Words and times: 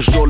toujours 0.00 0.29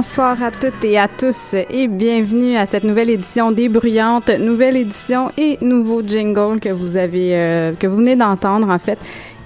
Bonsoir 0.00 0.42
à 0.42 0.50
toutes 0.50 0.82
et 0.82 0.98
à 0.98 1.08
tous 1.08 1.52
et 1.52 1.86
bienvenue 1.86 2.56
à 2.56 2.64
cette 2.64 2.84
nouvelle 2.84 3.10
édition 3.10 3.52
des 3.52 3.68
Bruyantes, 3.68 4.30
nouvelle 4.30 4.78
édition 4.78 5.30
et 5.36 5.58
nouveau 5.60 6.00
jingle 6.00 6.58
que 6.58 6.70
vous 6.70 6.96
avez 6.96 7.36
euh, 7.36 7.74
que 7.78 7.86
vous 7.86 7.98
venez 7.98 8.16
d'entendre 8.16 8.70
en 8.70 8.78
fait 8.78 8.98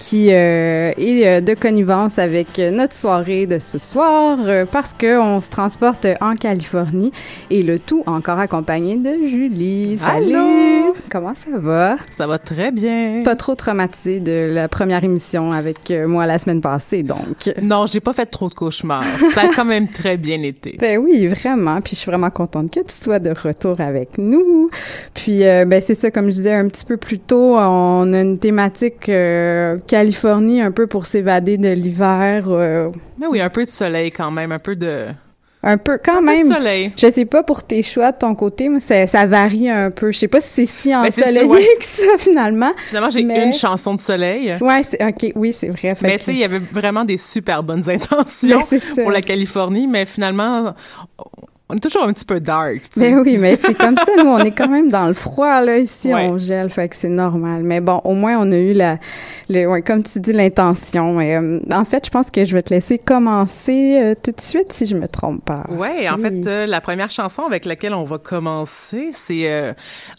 qui 0.05 0.29
euh, 0.33 0.93
est 0.99 1.27
euh, 1.27 1.41
de 1.41 1.55
connivence 1.55 2.19
avec 2.19 2.59
notre 2.59 2.93
soirée 2.93 3.47
de 3.47 3.59
ce 3.59 3.79
soir 3.79 4.39
euh, 4.43 4.67
parce 4.71 4.93
que 4.93 5.19
on 5.19 5.41
se 5.41 5.49
transporte 5.49 6.07
en 6.21 6.35
Californie 6.35 7.11
et 7.49 7.63
le 7.63 7.79
tout 7.79 8.03
encore 8.07 8.39
accompagné 8.39 8.97
de 8.97 9.27
Julie. 9.27 9.97
Salut! 9.97 10.35
Allô? 10.35 10.75
Comment 11.11 11.35
ça 11.35 11.59
va? 11.59 11.97
Ça 12.11 12.27
va 12.27 12.39
très 12.39 12.71
bien. 12.71 13.23
Pas 13.25 13.37
trop 13.37 13.55
traumatisée 13.55 14.21
de 14.21 14.51
la 14.53 14.69
première 14.69 15.05
émission 15.05 15.53
avec 15.53 15.91
euh, 15.91 16.07
moi 16.07 16.27
la 16.27 16.39
semaine 16.39 16.61
passée, 16.61 17.03
donc. 17.03 17.53
Non, 17.63 17.87
j'ai 17.87 18.01
pas 18.01 18.13
fait 18.13 18.27
trop 18.27 18.49
de 18.49 18.55
cauchemars. 18.55 19.05
Ça 19.33 19.43
a 19.43 19.49
quand 19.55 19.65
même 19.65 19.89
très 19.89 20.17
bien 20.17 20.43
été. 20.43 20.79
Ben 20.85 20.99
oui, 20.99 21.27
vraiment. 21.29 21.81
Puis 21.81 21.95
je 21.95 22.01
suis 22.01 22.11
vraiment 22.11 22.29
contente 22.29 22.71
que 22.71 22.81
tu 22.81 22.93
sois 22.93 23.19
de 23.19 23.31
retour 23.31 23.81
avec 23.81 24.19
nous. 24.19 24.69
Puis 25.15 25.45
euh, 25.45 25.65
ben 25.65 25.81
c'est 25.81 25.95
ça, 25.95 26.11
comme 26.11 26.27
je 26.27 26.35
disais 26.35 26.53
un 26.53 26.69
petit 26.69 26.85
peu 26.85 26.99
plus 26.99 27.19
tôt, 27.19 27.57
on 27.57 28.13
a 28.13 28.21
une 28.21 28.39
thématique 28.39 29.09
euh, 29.09 29.79
Californie 29.99 30.61
un 30.61 30.73
peu 30.73 30.89
pour 30.89 31.07
s'évader 31.07 31.57
de 31.57 31.69
l'hiver. 31.69 32.47
euh, 32.49 32.89
Mais 33.17 33.29
oui, 33.29 33.41
un 33.41 33.49
peu 33.49 33.63
de 33.65 33.69
soleil 33.71 34.11
quand 34.11 34.33
même, 34.33 34.51
un 34.51 34.59
peu 34.59 34.75
de 34.75 35.07
Un 35.63 35.79
peu, 35.79 36.01
quand 36.05 36.17
Un 36.17 36.19
peu 36.19 36.23
de 36.43 36.49
même. 36.49 36.53
soleil. 36.53 36.93
Je 36.97 37.11
sais 37.13 37.25
pas 37.25 37.45
pour 37.45 37.63
tes 37.63 37.85
choix 37.85 38.11
de 38.11 38.19
ton 38.19 38.35
côté, 38.35 38.69
mais 38.69 38.81
ça, 38.81 39.07
ça 39.07 39.25
varie 39.25 39.71
un 39.71 39.93
peu. 39.93 40.11
Je 40.11 40.19
sais 40.19 40.27
pas 40.29 40.41
si 40.41 40.49
c'est 40.51 40.67
si 40.67 40.89
Ben, 40.91 41.07
ensoleillé 41.07 41.45
ouais. 41.45 41.65
que 41.79 41.85
ça, 41.85 42.03
finalement. 42.19 42.73
Finalement, 42.89 43.11
j'ai 43.11 43.23
Mais- 43.23 43.47
une 43.47 43.53
chanson 43.53 43.95
de 43.95 44.01
soleil. 44.01 44.53
Ouais, 44.61 44.81
ok, 45.01 45.33
oui, 45.37 45.53
c'est 45.53 45.69
vrai. 45.69 45.95
Mais 46.03 46.19
tu 46.19 46.25
sais, 46.25 46.33
il 46.33 46.39
y 46.39 46.45
avait 46.45 46.59
vraiment 46.59 47.05
des 47.05 47.17
super 47.17 47.63
bonnes 47.63 47.89
intentions 47.89 48.61
Ben, 48.69 48.81
pour 49.03 49.13
la 49.13 49.23
Californie, 49.23 49.87
mais 49.87 50.07
finalement, 50.07 50.75
on 51.71 51.75
est 51.77 51.81
toujours 51.81 52.05
un 52.05 52.13
petit 52.13 52.27
peu 52.27 52.41
dark. 52.41 52.83
tu 52.93 53.01
sais. 53.01 53.11
Ben 53.11 53.21
oui, 53.21 53.39
mais 53.39 53.57
c'est 53.57 53.73
comme 53.75 53.97
ça, 53.97 54.13
nous, 54.19 54.29
on 54.29 54.39
est 54.39 54.51
quand 54.51 54.69
même 54.69 54.91
dans 54.91 55.07
le 55.07 55.15
froid, 55.15 55.61
là, 55.63 55.79
ici, 55.79 56.13
Ouais. 56.13 56.29
on 56.29 56.37
gèle, 56.37 56.69
fait 56.71 56.89
que 56.91 56.97
c'est 56.97 57.09
normal. 57.09 57.63
Mais 57.63 57.81
bon, 57.81 58.01
au 58.05 58.13
moins, 58.15 58.37
on 58.39 58.53
a 58.53 58.57
eu 58.59 58.75
la, 58.75 58.99
le, 59.49 59.67
ouais, 59.67 59.81
comme 59.83 60.03
tu 60.03 60.21
dis, 60.21 60.33
l'intention. 60.33 61.19
Euh, 61.21 61.61
en 61.73 61.85
fait, 61.87 62.05
je 62.05 62.11
pense 62.11 62.31
que 62.31 62.45
je 62.45 62.53
vais 62.55 62.63
te 62.63 62.73
laisser 62.75 62.99
commencer 62.99 63.99
euh, 64.01 64.15
tout 64.23 64.33
de 64.33 64.41
suite, 64.41 64.73
si 64.75 64.85
je 64.87 64.95
me 64.97 65.09
trompe 65.09 65.45
pas. 65.45 65.65
Ouais, 65.71 66.09
en 66.09 66.17
Oui. 66.17 66.23
fait, 66.23 66.47
euh, 66.47 66.67
la 66.67 66.81
première 66.83 67.11
chanson 67.11 67.45
avec 67.45 67.65
laquelle 67.65 67.95
on 67.95 68.05
va 68.05 68.19
commencer, 68.19 69.09
c'est, 69.13 69.51
euh, 69.51 69.73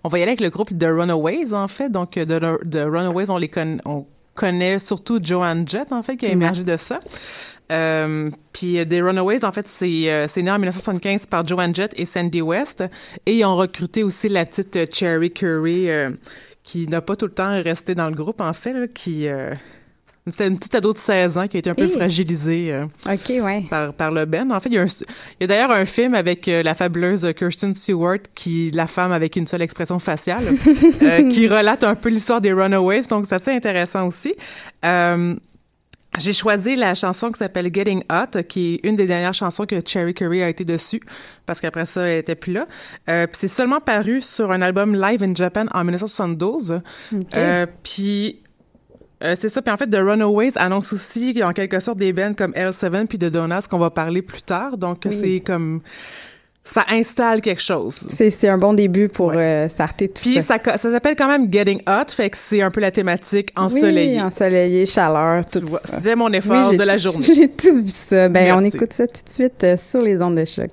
on 0.04 0.10
va 0.10 0.18
y 0.20 0.22
aller 0.24 0.32
avec 0.32 0.42
le 0.42 0.50
groupe 0.50 0.70
The 0.78 0.86
Runaways, 0.90 1.54
en 1.54 1.68
fait. 1.68 1.90
Donc, 1.92 2.18
euh, 2.18 2.26
The, 2.26 2.68
The 2.70 2.86
Runaways, 2.90 3.30
on 3.30 3.38
les 3.38 3.50
connaît, 3.50 3.78
on 3.86 4.06
connaît 4.36 4.80
surtout 4.80 5.20
Joanne 5.24 5.68
Jett, 5.68 5.92
en 5.92 6.04
fait, 6.04 6.18
qui 6.18 6.26
a 6.28 6.30
émergé 6.30 6.64
de 6.64 6.78
ça. 6.78 7.00
Euh, 7.72 8.30
puis 8.54 8.78
euh, 8.78 8.86
The 8.86 9.02
Runaways, 9.02 9.44
en 9.44 9.52
fait, 9.52 9.68
c'est 9.68 10.12
euh, 10.12 10.28
né 10.38 10.52
en 10.52 10.60
1975 10.60 11.26
par 11.26 11.48
Joanne 11.48 11.74
Jett 11.74 11.94
et 11.98 12.06
Sandy 12.06 12.42
West, 12.42 12.84
et 13.26 13.38
ils 13.38 13.46
ont 13.46 13.56
recruté 13.56 14.04
aussi 14.04 14.30
la 14.30 14.46
petite 14.46 14.76
euh, 14.76 14.86
Cherry 14.92 15.32
Curry, 15.32 15.90
euh, 15.90 16.12
qui 16.64 16.88
n'a 16.88 17.02
pas 17.02 17.16
tout 17.16 17.26
le 17.26 17.32
temps 17.32 17.62
resté 17.64 17.96
dans 17.96 18.10
le 18.10 18.16
groupe, 18.16 18.42
en 18.42 18.54
fait, 18.54 18.74
là, 18.74 18.88
qui 18.88 19.28
c'est 20.32 20.48
une 20.48 20.58
petite 20.58 20.74
ado 20.74 20.92
de 20.92 20.98
16 20.98 21.38
ans 21.38 21.48
qui 21.48 21.58
a 21.58 21.60
été 21.60 21.70
un 21.70 21.76
peu 21.76 21.84
Et- 21.84 21.88
fragilisée. 21.88 22.72
euh, 22.74 22.86
OK, 23.08 23.30
ouais. 23.44 23.64
par, 23.70 23.94
par 23.94 24.10
le 24.12 24.26
Ben. 24.26 24.52
En 24.52 24.60
fait, 24.60 24.70
il 24.70 24.76
y 24.76 24.80
a, 24.80 24.84
a 24.84 25.48
d'ailleurs 25.48 25.72
un 25.72 25.86
film 25.86 26.16
avec 26.16 26.48
euh, 26.48 26.64
la 26.64 26.74
fabuleuse 26.74 27.28
Kirsten 27.38 27.76
Stewart, 27.76 28.18
qui 28.34 28.72
la 28.72 28.88
femme 28.88 29.12
avec 29.12 29.36
une 29.36 29.46
seule 29.48 29.62
expression 29.62 30.00
faciale, 30.00 30.44
euh, 31.04 31.30
qui 31.30 31.48
relate 31.48 31.84
un 31.84 31.94
peu 31.96 32.10
l'histoire 32.10 32.42
des 32.42 32.54
Runaways, 32.54 33.04
donc 33.10 33.26
c'est 33.28 33.36
assez 33.36 33.52
intéressant 33.52 34.08
aussi. 34.08 34.34
Euh, 34.84 35.36
j'ai 36.18 36.32
choisi 36.34 36.78
la 36.78 36.96
chanson 36.96 37.30
qui 37.30 37.38
s'appelle 37.40 37.70
Getting 37.74 38.02
Hot, 38.10 38.42
qui 38.48 38.76
est 38.84 38.88
une 38.88 38.96
des 38.96 39.06
dernières 39.06 39.34
chansons 39.34 39.66
que 39.66 39.76
Cherry 39.86 40.14
Curry 40.14 40.42
a 40.44 40.48
été 40.50 40.64
dessus, 40.64 41.02
parce 41.46 41.60
qu'après 41.60 41.86
ça, 41.86 42.04
elle 42.08 42.20
était 42.20 42.36
plus 42.36 42.54
là. 42.54 42.68
Euh, 43.10 43.28
puis 43.28 43.36
c'est 43.38 43.48
seulement 43.50 43.82
paru 43.82 44.22
sur 44.22 44.52
un 44.54 44.62
album 44.62 44.96
Live 44.96 45.22
in 45.24 45.36
Japan 45.36 45.66
en 45.74 45.84
1972. 45.84 46.80
Euh, 47.36 47.66
puis 47.84 48.40
euh, 49.26 49.36
c'est 49.38 49.50
ça. 49.50 49.62
Puis 49.62 49.74
en 49.74 49.78
fait, 49.78 49.88
The 49.88 49.98
Runaways 50.00 50.52
annonce 50.56 50.94
aussi 50.94 51.42
en 51.44 51.52
quelque 51.52 51.80
sorte 51.80 51.98
des 51.98 52.14
bands 52.14 52.34
comme 52.34 52.52
L7 52.52 53.08
puis 53.08 53.18
The 53.18 53.26
Donuts 53.26 53.68
qu'on 53.70 53.80
va 53.80 53.90
parler 53.90 54.22
plus 54.22 54.42
tard. 54.42 54.78
Donc 54.78 55.04
Oui. 55.06 55.18
c'est 55.20 55.40
comme 55.40 55.82
ça 56.68 56.84
installe 56.90 57.42
quelque 57.42 57.62
chose. 57.62 57.94
C'est, 57.94 58.32
c'est 58.32 58.50
un 58.50 58.58
bon 58.58 58.74
début 58.74 59.08
pour 59.08 59.32
euh, 59.36 59.70
starter 59.70 60.08
tout 60.08 60.24
Puis 60.24 60.42
ça. 60.42 60.58
ça, 60.64 60.78
ça 60.78 60.92
s'appelle 60.92 61.16
quand 61.16 61.28
même 61.28 61.52
Getting 61.54 61.80
Hot, 61.88 62.12
fait 62.12 62.32
que 62.32 62.38
c'est 62.38 62.64
un 62.64 62.72
peu 62.72 62.82
la 62.82 62.90
thématique 62.90 63.52
ensoleillée. 63.56 64.14
Oui, 64.16 64.22
ensoleillé, 64.22 64.86
chaleur, 64.88 65.46
tout 65.46 65.60
Tu 65.60 65.66
vois, 65.66 65.80
ça. 65.80 65.98
C'était 65.98 66.16
mon 66.16 66.32
effort 66.34 66.72
de 66.74 66.84
la 66.84 66.98
journée. 66.98 67.24
J'ai 67.36 67.50
tout 67.50 67.76
vu 67.84 67.90
ça. 67.92 68.30
Ben, 68.30 68.56
on 68.58 68.64
écoute 68.64 68.94
ça 68.94 69.06
tout 69.06 69.22
de 69.24 69.30
suite 69.32 69.64
euh, 69.64 69.78
sur 69.78 70.02
les 70.02 70.20
ondes 70.24 70.38
de 70.40 70.46
choc. 70.46 70.72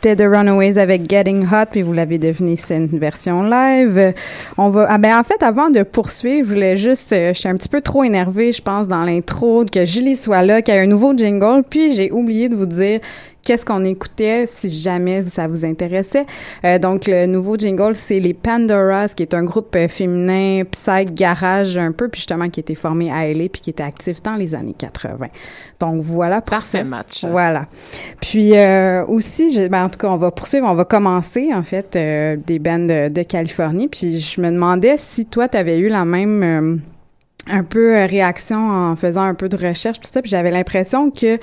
Écoutait 0.00 0.16
The 0.16 0.28
Runaways 0.28 0.78
avec 0.78 1.10
Getting 1.10 1.44
Hot, 1.44 1.66
puis 1.70 1.82
vous 1.82 1.92
l'avez 1.92 2.18
deviné, 2.18 2.56
c'est 2.56 2.76
une 2.76 2.86
version 2.86 3.42
live. 3.42 4.14
On 4.56 4.70
va, 4.70 4.86
ah 4.88 4.98
ben 4.98 5.18
en 5.18 5.22
fait, 5.22 5.42
avant 5.42 5.68
de 5.68 5.82
poursuivre, 5.82 6.48
je 6.48 6.54
voulais 6.54 6.76
juste, 6.76 7.12
euh, 7.12 7.34
je 7.34 7.40
suis 7.40 7.48
un 7.48 7.54
petit 7.54 7.68
peu 7.68 7.80
trop 7.80 8.02
énervée, 8.02 8.52
je 8.52 8.62
pense, 8.62 8.88
dans 8.88 9.04
l'intro, 9.04 9.64
que 9.70 9.84
Julie 9.84 10.16
soit 10.16 10.42
là, 10.42 10.62
qu'il 10.62 10.74
y 10.74 10.76
ait 10.76 10.80
un 10.80 10.86
nouveau 10.86 11.14
jingle, 11.16 11.62
puis 11.68 11.92
j'ai 11.92 12.10
oublié 12.10 12.48
de 12.48 12.56
vous 12.56 12.66
dire 12.66 13.00
qu'est-ce 13.44 13.64
qu'on 13.64 13.84
écoutait 13.84 14.44
si 14.46 14.68
jamais 14.68 15.24
ça 15.26 15.46
vous 15.46 15.64
intéressait. 15.64 16.26
Euh, 16.64 16.78
donc 16.78 17.06
le 17.06 17.26
nouveau 17.26 17.56
jingle 17.56 17.94
c'est 17.94 18.20
les 18.20 18.34
Pandoras 18.34 19.08
qui 19.16 19.22
est 19.22 19.34
un 19.34 19.44
groupe 19.44 19.74
euh, 19.76 19.88
féminin 19.88 20.62
psych 20.70 21.14
garage 21.14 21.76
un 21.78 21.92
peu 21.92 22.08
puis 22.08 22.20
justement 22.20 22.48
qui 22.50 22.60
était 22.60 22.74
formé 22.74 23.10
à 23.10 23.26
LA 23.26 23.48
puis 23.48 23.60
qui 23.62 23.70
était 23.70 23.82
actif 23.82 24.22
dans 24.22 24.34
les 24.36 24.54
années 24.54 24.74
80. 24.76 25.28
Donc 25.80 26.00
voilà 26.02 26.40
pour 26.40 26.50
Parfait 26.50 26.78
ça. 26.78 26.84
match. 26.84 27.24
Voilà. 27.24 27.66
Puis 28.20 28.56
euh, 28.56 29.04
aussi 29.06 29.52
je- 29.52 29.68
ben, 29.68 29.84
en 29.84 29.88
tout 29.88 29.98
cas 29.98 30.08
on 30.08 30.16
va 30.16 30.30
poursuivre, 30.30 30.66
on 30.68 30.74
va 30.74 30.84
commencer 30.84 31.50
en 31.54 31.62
fait 31.62 31.96
euh, 31.96 32.36
des 32.46 32.58
bands 32.58 32.78
de, 32.78 33.08
de 33.08 33.22
Californie 33.22 33.88
puis 33.88 34.18
je 34.18 34.40
me 34.40 34.50
demandais 34.50 34.96
si 34.98 35.26
toi 35.26 35.48
tu 35.48 35.56
avais 35.56 35.78
eu 35.78 35.88
la 35.88 36.04
même 36.04 36.42
euh, 36.42 36.76
un 37.48 37.64
peu 37.64 37.94
réaction 38.04 38.58
en 38.68 38.96
faisant 38.96 39.22
un 39.22 39.34
peu 39.34 39.48
de 39.48 39.56
recherche 39.56 39.98
tout 40.00 40.08
ça 40.10 40.20
puis 40.20 40.30
j'avais 40.30 40.50
l'impression 40.50 41.10
que 41.10 41.38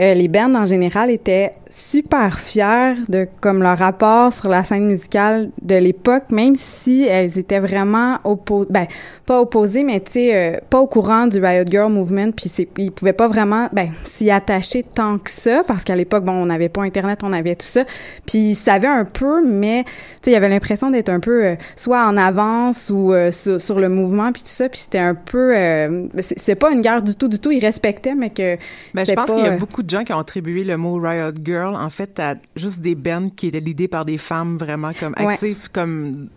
euh, 0.00 0.14
les 0.14 0.28
bands 0.28 0.54
en 0.54 0.64
général 0.64 1.10
étaient 1.10 1.54
super 1.70 2.38
fiers 2.38 2.94
de 3.08 3.26
comme 3.40 3.62
leur 3.62 3.78
rapport 3.78 4.32
sur 4.32 4.48
la 4.48 4.62
scène 4.62 4.86
musicale 4.86 5.50
de 5.62 5.74
l'époque, 5.74 6.24
même 6.30 6.54
si 6.56 7.02
elles 7.02 7.38
étaient 7.38 7.58
vraiment 7.58 8.18
opposées, 8.24 8.68
ben 8.70 8.86
pas 9.26 9.40
opposées, 9.40 9.82
mais 9.82 10.00
tu 10.00 10.12
sais 10.12 10.36
euh, 10.36 10.58
pas 10.70 10.78
au 10.78 10.86
courant 10.86 11.26
du 11.26 11.44
Riot 11.44 11.64
Girl 11.68 11.92
Movement, 11.92 12.30
puis 12.30 12.52
ils 12.78 12.92
pouvaient 12.92 13.12
pas 13.12 13.28
vraiment 13.28 13.68
ben 13.72 13.90
s'y 14.04 14.30
attacher 14.30 14.84
tant 14.84 15.18
que 15.18 15.30
ça 15.30 15.62
parce 15.66 15.82
qu'à 15.84 15.96
l'époque 15.96 16.24
bon 16.24 16.32
on 16.32 16.46
n'avait 16.46 16.68
pas 16.68 16.82
internet, 16.82 17.20
on 17.22 17.32
avait 17.32 17.56
tout 17.56 17.66
ça, 17.66 17.84
puis 18.26 18.50
ils 18.50 18.54
savaient 18.54 18.86
un 18.86 19.04
peu, 19.04 19.44
mais 19.44 19.84
tu 19.84 19.90
sais 20.22 20.30
il 20.32 20.34
avait 20.36 20.48
l'impression 20.48 20.90
d'être 20.90 21.08
un 21.08 21.20
peu 21.20 21.44
euh, 21.44 21.54
soit 21.76 22.06
en 22.06 22.16
avance 22.16 22.90
ou 22.90 23.12
euh, 23.12 23.32
sur, 23.32 23.60
sur 23.60 23.80
le 23.80 23.88
mouvement 23.88 24.32
puis 24.32 24.42
tout 24.42 24.48
ça, 24.48 24.68
puis 24.68 24.80
c'était 24.80 24.98
un 24.98 25.14
peu 25.14 25.56
euh, 25.56 26.06
c'est 26.36 26.54
pas 26.54 26.70
une 26.72 26.82
guerre 26.82 27.02
du 27.02 27.14
tout 27.14 27.28
du 27.28 27.38
tout, 27.38 27.50
ils 27.50 27.64
respectaient 27.64 28.14
mais 28.14 28.30
que 28.30 28.56
Ben, 28.94 29.04
je 29.04 29.12
pense 29.12 29.32
qu'il 29.32 29.44
y 29.44 29.46
a 29.46 29.52
euh, 29.52 29.56
beaucoup 29.56 29.82
de 29.84 29.90
gens 29.90 30.04
qui 30.04 30.12
ont 30.12 30.18
attribué 30.18 30.64
le 30.64 30.76
mot 30.76 30.94
Riot 31.00 31.32
Girl, 31.44 31.74
en 31.74 31.90
fait, 31.90 32.18
à 32.18 32.36
juste 32.56 32.80
des 32.80 32.94
bands 32.94 33.28
qui 33.28 33.48
étaient 33.48 33.60
l'idée 33.60 33.88
par 33.88 34.04
des 34.04 34.18
femmes 34.18 34.56
vraiment 34.58 34.92
comme 34.98 35.14
Ouais. 35.18 35.34
actives, 35.34 35.68
comme 35.72 36.28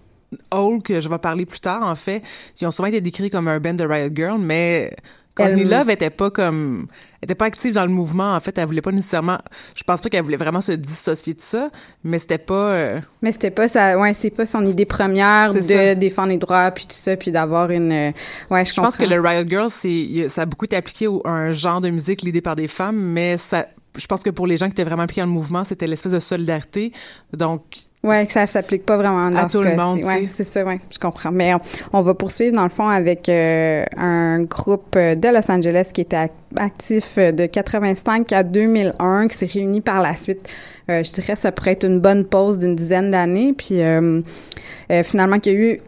Hole, 0.51 0.81
que 0.83 0.99
je 0.99 1.07
vais 1.07 1.17
parler 1.17 1.45
plus 1.45 1.59
tard, 1.61 1.83
en 1.83 1.95
fait. 1.95 2.21
Ils 2.59 2.67
ont 2.67 2.71
souvent 2.71 2.89
été 2.89 2.99
décrits 3.01 3.29
comme 3.29 3.47
un 3.47 3.59
band 3.59 3.73
de 3.75 3.85
Riot 3.85 4.09
Girl, 4.13 4.37
mais 4.39 4.93
Courtney 5.37 5.61
Elle- 5.61 5.69
Love 5.69 5.89
était 5.91 6.09
pas 6.09 6.29
comme, 6.29 6.87
était 7.21 7.35
pas 7.35 7.45
active 7.45 7.73
dans 7.73 7.85
le 7.85 7.91
mouvement, 7.91 8.35
en 8.35 8.39
fait. 8.39 8.57
Elle 8.57 8.65
voulait 8.65 8.81
pas 8.81 8.91
nécessairement, 8.91 9.37
je 9.75 9.83
pense 9.83 10.01
pas 10.01 10.09
qu'elle 10.09 10.23
voulait 10.23 10.35
vraiment 10.37 10.61
se 10.61 10.71
dissocier 10.73 11.33
de 11.33 11.41
ça, 11.41 11.69
mais 12.03 12.19
c'était 12.19 12.37
pas, 12.37 12.71
euh, 12.71 12.99
Mais 13.21 13.31
c'était 13.31 13.51
pas 13.51 13.67
ça, 13.67 13.97
ouais, 13.97 14.13
c'est 14.13 14.29
pas 14.29 14.45
son 14.45 14.65
idée 14.65 14.85
première 14.85 15.53
de 15.53 15.61
ça. 15.61 15.95
défendre 15.95 16.29
les 16.29 16.37
droits 16.37 16.71
puis 16.71 16.85
tout 16.87 16.95
ça 16.95 17.15
puis 17.15 17.31
d'avoir 17.31 17.71
une, 17.71 17.91
euh, 17.91 18.11
ouais, 18.49 18.65
je, 18.65 18.73
Je 18.73 18.81
pense 18.81 18.97
que 18.97 19.05
le 19.05 19.19
Riot 19.19 19.47
Girl, 19.47 19.69
c'est, 19.69 20.27
ça 20.29 20.41
a 20.41 20.45
beaucoup 20.45 20.65
été 20.65 20.75
appliqué 20.75 21.07
au- 21.07 21.21
à 21.25 21.31
un 21.31 21.51
genre 21.53 21.79
de 21.81 21.89
musique 21.89 22.21
l'idée 22.23 22.41
par 22.41 22.55
des 22.55 22.67
femmes, 22.67 22.97
mais 22.99 23.37
ça, 23.37 23.67
je 23.97 24.05
pense 24.05 24.21
que 24.21 24.29
pour 24.29 24.45
les 24.47 24.57
gens 24.57 24.65
qui 24.67 24.73
étaient 24.73 24.83
vraiment 24.83 25.03
impliqués 25.03 25.21
dans 25.21 25.27
le 25.27 25.33
mouvement, 25.33 25.63
c'était 25.63 25.87
l'espèce 25.87 26.11
de 26.11 26.19
solidarité. 26.19 26.91
Donc, 27.33 27.63
Ouais, 28.07 28.25
que 28.25 28.31
ça 28.31 28.45
s'applique 28.47 28.85
pas 28.85 28.97
vraiment 28.97 29.29
dans 29.29 29.37
À 29.37 29.49
ce 29.49 29.57
tout 29.57 29.63
le 29.63 29.75
monde, 29.75 29.99
Ouais, 30.03 30.27
c'est 30.33 30.43
ça, 30.43 30.63
ouais, 30.63 30.79
je 30.91 30.97
comprends. 30.99 31.31
Mais 31.31 31.53
on, 31.53 31.59
on 31.93 32.01
va 32.01 32.13
poursuivre 32.13 32.55
dans 32.55 32.63
le 32.63 32.69
fond 32.69 32.87
avec 32.87 33.27
euh, 33.29 33.83
un 33.97 34.43
groupe 34.43 34.95
euh, 34.95 35.15
de 35.15 35.27
Los 35.27 35.51
Angeles 35.51 35.89
qui 35.93 36.01
était 36.01 36.15
ac- 36.17 36.31
actif 36.57 37.15
euh, 37.17 37.31
de 37.31 37.45
85 37.45 38.31
à 38.33 38.43
2001, 38.43 39.27
qui 39.27 39.37
s'est 39.37 39.45
réuni 39.45 39.81
par 39.81 40.01
la 40.01 40.13
suite. 40.13 40.47
Euh, 40.89 41.03
je 41.03 41.11
dirais 41.11 41.33
que 41.33 41.39
ça 41.39 41.51
pourrait 41.51 41.71
être 41.73 41.85
une 41.85 41.99
bonne 41.99 42.23
pause 42.25 42.59
d'une 42.59 42.75
dizaine 42.75 43.11
d'années, 43.11 43.53
puis 43.53 43.81
euh, 43.81 44.21
finalement 45.03 45.39
qu'il 45.39 45.53
y 45.53 45.55
a 45.55 45.59
eu 45.59 45.79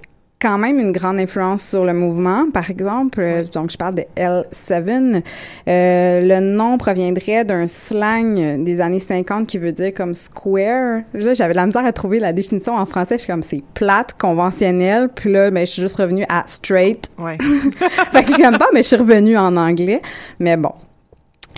quand 0.41 0.57
même 0.57 0.79
une 0.79 0.91
grande 0.91 1.19
influence 1.19 1.63
sur 1.63 1.83
le 1.83 1.93
mouvement, 1.93 2.49
par 2.51 2.69
exemple. 2.69 3.19
Euh, 3.19 3.43
Donc, 3.53 3.71
je 3.71 3.77
parle 3.77 3.95
de 3.95 4.03
L7. 4.15 5.21
Euh, 5.67 6.21
le 6.21 6.39
nom 6.39 6.77
proviendrait 6.77 7.43
d'un 7.43 7.67
slang 7.67 8.63
des 8.63 8.81
années 8.81 8.99
50 8.99 9.47
qui 9.47 9.57
veut 9.57 9.71
dire 9.71 9.93
comme 9.93 10.13
square. 10.13 11.01
Là, 11.13 11.33
j'avais 11.33 11.53
de 11.53 11.57
la 11.57 11.65
misère 11.65 11.85
à 11.85 11.91
trouver 11.91 12.19
la 12.19 12.31
définition 12.33 12.75
en 12.75 12.85
français. 12.85 13.15
Je 13.15 13.23
suis 13.23 13.31
comme, 13.31 13.43
c'est 13.43 13.63
plate, 13.73 14.15
conventionnel. 14.17 15.09
Puis 15.13 15.31
là, 15.31 15.51
ben, 15.51 15.65
je 15.65 15.71
suis 15.71 15.81
juste 15.81 15.95
revenue 15.97 16.25
à 16.29 16.43
straight. 16.47 17.09
ouais. 17.17 17.37
fait 18.11 18.23
que 18.23 18.27
je 18.29 18.33
suis 18.33 18.43
comme 18.43 18.57
pas, 18.57 18.69
mais 18.73 18.83
je 18.83 18.87
suis 18.87 18.97
revenue 18.97 19.37
en 19.37 19.57
anglais. 19.57 20.01
Mais 20.39 20.55
bon. 20.55 20.71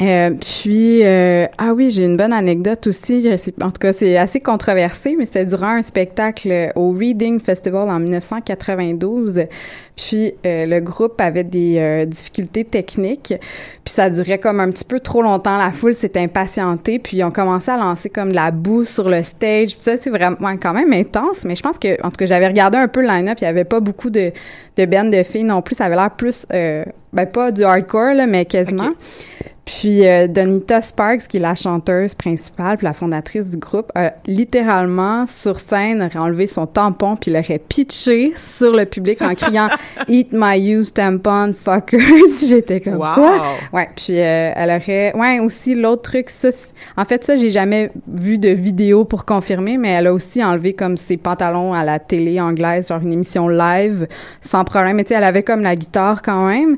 Euh, 0.01 0.31
puis 0.31 1.03
euh, 1.03 1.45
ah 1.59 1.73
oui 1.75 1.91
j'ai 1.91 2.05
une 2.05 2.17
bonne 2.17 2.33
anecdote 2.33 2.87
aussi. 2.87 3.29
En 3.61 3.69
tout 3.69 3.79
cas 3.79 3.93
c'est 3.93 4.17
assez 4.17 4.39
controversé 4.39 5.15
mais 5.15 5.25
c'était 5.27 5.45
durant 5.45 5.75
un 5.75 5.83
spectacle 5.83 6.71
au 6.75 6.91
Reading 6.91 7.39
Festival 7.39 7.87
en 7.89 7.99
1992 7.99 9.45
puis 9.95 10.33
euh, 10.45 10.65
le 10.65 10.79
groupe 10.79 11.19
avait 11.21 11.43
des 11.43 11.77
euh, 11.77 12.05
difficultés 12.05 12.63
techniques. 12.63 13.33
Puis 13.83 13.93
ça 13.93 14.09
durait 14.09 14.39
comme 14.39 14.59
un 14.59 14.71
petit 14.71 14.85
peu 14.85 14.99
trop 14.99 15.21
longtemps. 15.21 15.57
La 15.57 15.71
foule 15.71 15.93
s'est 15.93 16.17
impatientée. 16.17 16.99
Puis 16.99 17.17
ils 17.17 17.23
ont 17.23 17.31
commencé 17.31 17.71
à 17.71 17.77
lancer 17.77 18.09
comme 18.09 18.29
de 18.29 18.35
la 18.35 18.51
boue 18.51 18.85
sur 18.85 19.09
le 19.09 19.21
stage. 19.23 19.75
Puis 19.75 19.83
ça 19.83 19.97
c'est 19.97 20.09
vraiment 20.09 20.57
quand 20.57 20.73
même 20.73 20.91
intense. 20.93 21.45
Mais 21.45 21.55
je 21.55 21.61
pense 21.61 21.77
que 21.77 22.01
en 22.03 22.09
tout 22.09 22.17
cas 22.17 22.25
j'avais 22.25 22.47
regardé 22.47 22.77
un 22.77 22.87
peu 22.87 23.01
le 23.01 23.07
line-up. 23.07 23.37
Il 23.41 23.43
y 23.43 23.47
avait 23.47 23.65
pas 23.65 23.79
beaucoup 23.79 24.09
de 24.09 24.31
de 24.77 24.85
bandes 24.85 25.11
de 25.11 25.23
filles 25.23 25.43
non 25.43 25.61
plus. 25.61 25.75
Ça 25.75 25.85
avait 25.85 25.95
l'air 25.95 26.11
plus 26.11 26.45
euh, 26.53 26.83
ben 27.13 27.25
pas 27.25 27.51
du 27.51 27.63
hardcore 27.63 28.13
là 28.13 28.25
mais 28.25 28.45
quasiment. 28.45 28.91
Puis 29.79 30.05
euh, 30.07 30.27
Donita 30.27 30.81
Sparks, 30.81 31.27
qui 31.29 31.37
est 31.37 31.39
la 31.39 31.55
chanteuse 31.55 32.13
principale 32.13 32.77
puis 32.77 32.85
la 32.85 32.93
fondatrice 32.93 33.51
du 33.51 33.57
groupe, 33.57 33.89
a 33.95 34.11
littéralement 34.27 35.25
sur 35.27 35.59
scène 35.59 36.01
aurait 36.01 36.19
enlevé 36.19 36.45
son 36.47 36.65
tampon 36.67 37.15
puis 37.15 37.31
l'aurait 37.31 37.59
pitché 37.59 38.33
sur 38.35 38.73
le 38.73 38.85
public 38.85 39.21
en 39.21 39.33
criant 39.33 39.69
"Eat 40.07 40.29
my 40.33 40.57
used 40.59 40.93
tampon, 40.95 41.53
fuckers". 41.53 42.01
J'étais 42.45 42.81
comme 42.81 42.95
Wow. 42.95 43.13
quoi? 43.13 43.43
Ouais, 43.71 43.89
puis 43.95 44.19
euh, 44.19 44.51
elle 44.55 44.69
aurait 44.69 45.13
ouais 45.15 45.39
aussi 45.39 45.73
l'autre 45.73 46.01
truc 46.01 46.29
ça 46.29 46.49
en 46.97 47.05
fait 47.05 47.23
ça 47.23 47.35
j'ai 47.37 47.49
jamais 47.49 47.91
vu 48.07 48.37
de 48.37 48.49
vidéo 48.49 49.05
pour 49.05 49.23
confirmer 49.25 49.77
mais 49.77 49.89
elle 49.89 50.07
a 50.07 50.13
aussi 50.13 50.43
enlevé 50.43 50.73
comme 50.73 50.97
ses 50.97 51.15
pantalons 51.17 51.73
à 51.73 51.83
la 51.85 51.99
télé 51.99 52.41
anglaise 52.41 52.89
genre 52.89 53.01
une 53.01 53.13
émission 53.13 53.47
live 53.47 54.07
sans 54.41 54.63
problème 54.65 54.97
mais 54.97 55.03
tu 55.03 55.09
sais 55.09 55.15
elle 55.15 55.23
avait 55.23 55.43
comme 55.43 55.61
la 55.61 55.75
guitare 55.75 56.21
quand 56.21 56.47
même 56.47 56.77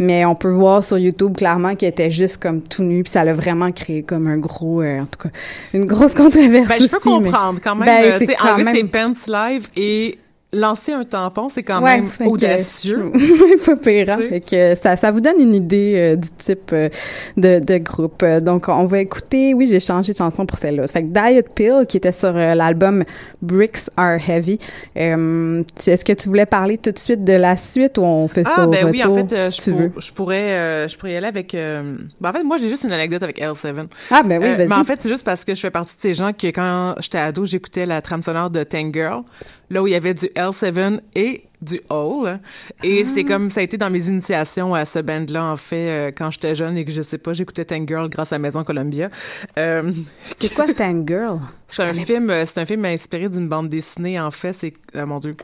mais 0.00 0.24
on 0.24 0.34
peut 0.34 0.50
voir 0.50 0.82
sur 0.82 0.98
YouTube 0.98 1.36
clairement 1.36 1.76
qu'elle 1.76 1.90
était 1.90 2.10
juste 2.10 2.33
comme 2.36 2.62
tout 2.62 2.82
nue 2.82 3.02
puis 3.02 3.10
ça 3.12 3.24
l'a 3.24 3.34
vraiment 3.34 3.70
créé 3.72 4.02
comme 4.02 4.26
un 4.26 4.36
gros 4.38 4.82
euh, 4.82 5.00
en 5.00 5.06
tout 5.06 5.18
cas 5.28 5.30
une 5.72 5.86
grosse 5.86 6.14
controverse 6.22 6.68
Ben, 6.68 6.80
je 6.80 6.86
peux 6.88 6.98
mais- 7.04 7.10
comprendre 7.30 7.60
quand 7.62 7.74
même. 7.74 7.86
Ben, 7.86 8.04
euh, 8.04 8.16
c'est 8.18 8.26
tu 8.26 8.32
sais, 8.32 8.40
enlever 8.40 8.64
même- 8.64 8.74
ses 8.74 8.84
pants 8.84 9.12
live 9.28 9.68
et 9.76 10.18
lancer 10.54 10.92
un 10.92 11.04
tampon, 11.04 11.48
c'est 11.48 11.62
quand 11.62 11.82
Ouais, 11.82 11.96
même 11.96 12.08
que, 12.08 12.24
audacieux. 12.24 13.10
Oui, 13.14 13.54
pas 13.64 13.76
pire. 13.76 14.10
hein. 14.10 14.18
Fait 14.28 14.40
que 14.40 14.74
ça, 14.74 14.96
ça 14.96 15.10
vous 15.10 15.20
donne 15.20 15.40
une 15.40 15.54
idée 15.54 15.94
euh, 15.96 16.16
du 16.16 16.28
type 16.30 16.70
euh, 16.72 16.88
de, 17.36 17.58
de 17.58 17.78
groupe. 17.78 18.24
Donc, 18.42 18.68
on 18.68 18.86
va 18.86 19.00
écouter... 19.00 19.54
Oui, 19.54 19.66
j'ai 19.68 19.80
changé 19.80 20.12
de 20.12 20.18
chanson 20.18 20.46
pour 20.46 20.58
celle-là. 20.58 20.86
Fait 20.88 21.02
que 21.02 21.08
Diet 21.08 21.48
Pill, 21.54 21.84
qui 21.88 21.96
était 21.96 22.12
sur 22.12 22.34
euh, 22.36 22.54
l'album 22.54 23.04
Bricks 23.42 23.90
Are 23.96 24.18
Heavy. 24.28 24.58
Est-ce 24.94 26.04
que 26.04 26.12
tu 26.12 26.28
voulais 26.28 26.46
parler 26.46 26.78
tout 26.78 26.90
de 26.92 26.98
suite 26.98 27.24
de 27.24 27.32
la 27.34 27.56
suite 27.56 27.98
ou 27.98 28.02
on 28.02 28.28
fait 28.28 28.44
ça 28.44 28.54
Ah 28.58 28.66
au 28.66 28.70
ben 28.70 28.88
oui, 28.90 29.02
en 29.04 29.14
fait, 29.14 29.50
si 29.50 29.60
je, 29.60 29.64
tu 29.64 29.70
pour- 29.70 29.80
veux? 29.80 29.92
je 29.98 30.12
pourrais, 30.12 30.88
je 30.88 30.96
pourrais 30.96 31.12
y 31.12 31.16
aller 31.16 31.26
avec. 31.26 31.52
ben, 31.52 32.30
en 32.30 32.32
fait, 32.32 32.42
moi, 32.42 32.56
j'ai 32.58 32.68
juste 32.68 32.84
une 32.84 32.92
anecdote 32.92 33.22
avec 33.22 33.40
L7. 33.40 33.86
Ah 34.10 34.22
ben 34.22 34.40
oui, 34.42 34.48
Euh, 34.48 34.56
vas-y. 34.56 34.68
mais 34.68 34.74
en 34.74 34.84
fait, 34.84 35.00
c'est 35.02 35.08
juste 35.08 35.24
parce 35.24 35.44
que 35.44 35.54
je 35.54 35.60
fais 35.60 35.70
partie 35.70 35.96
de 35.96 36.00
ces 36.00 36.14
gens 36.14 36.32
que 36.32 36.46
quand 36.48 36.94
j'étais 37.00 37.18
ado, 37.18 37.46
j'écoutais 37.46 37.86
la 37.86 38.00
trame 38.02 38.22
sonore 38.22 38.50
de 38.50 38.62
Tank 38.64 38.94
Girl, 38.94 39.22
là 39.70 39.82
où 39.82 39.86
il 39.86 39.92
y 39.92 39.94
avait 39.96 40.14
du 40.14 40.26
L7 40.26 41.00
et 41.14 41.44
du 41.62 41.80
Hole. 41.88 42.38
Et 42.82 43.02
Ah. 43.04 43.08
c'est 43.12 43.24
comme 43.24 43.50
ça 43.50 43.60
a 43.60 43.62
été 43.62 43.76
dans 43.76 43.90
mes 43.90 44.08
initiations 44.08 44.74
à 44.74 44.84
ce 44.84 44.98
band-là, 44.98 45.44
en 45.44 45.56
fait, 45.56 45.88
euh, 45.88 46.10
quand 46.16 46.30
j'étais 46.30 46.54
jeune 46.54 46.76
et 46.76 46.84
que 46.84 46.92
je 46.92 47.02
sais 47.02 47.18
pas, 47.18 47.32
j'écoutais 47.32 47.64
Tank 47.64 47.88
Girl 47.88 48.08
grâce 48.08 48.32
à 48.32 48.38
Maison 48.38 48.64
Columbia. 48.64 49.10
Euh, 49.58 49.92
C'est 50.38 50.52
quoi 50.54 50.66
Tank 50.72 51.08
Girl? 51.08 51.40
c'est 51.68 51.82
un 51.82 51.92
film, 51.94 52.30
euh, 52.30 52.44
c'est 52.46 52.60
un 52.60 52.66
film 52.66 52.84
inspiré 52.84 53.28
d'une 53.28 53.48
bande 53.48 53.68
dessinée, 53.68 54.20
en 54.20 54.30
fait. 54.30 54.52
C'est, 54.52 54.74
ah, 54.94 55.06
mon 55.06 55.18
Dieu. 55.18 55.36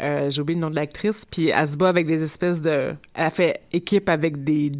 Euh, 0.00 0.30
j'ai 0.30 0.40
oublié 0.42 0.56
le 0.56 0.60
nom 0.60 0.70
de 0.70 0.76
l'actrice, 0.76 1.24
puis 1.30 1.48
elle 1.48 1.68
se 1.68 1.76
bat 1.76 1.88
avec 1.88 2.06
des 2.06 2.22
espèces 2.22 2.60
de... 2.60 2.94
Elle 3.14 3.30
fait 3.30 3.60
équipe 3.72 4.08
avec 4.10 4.44
des, 4.44 4.70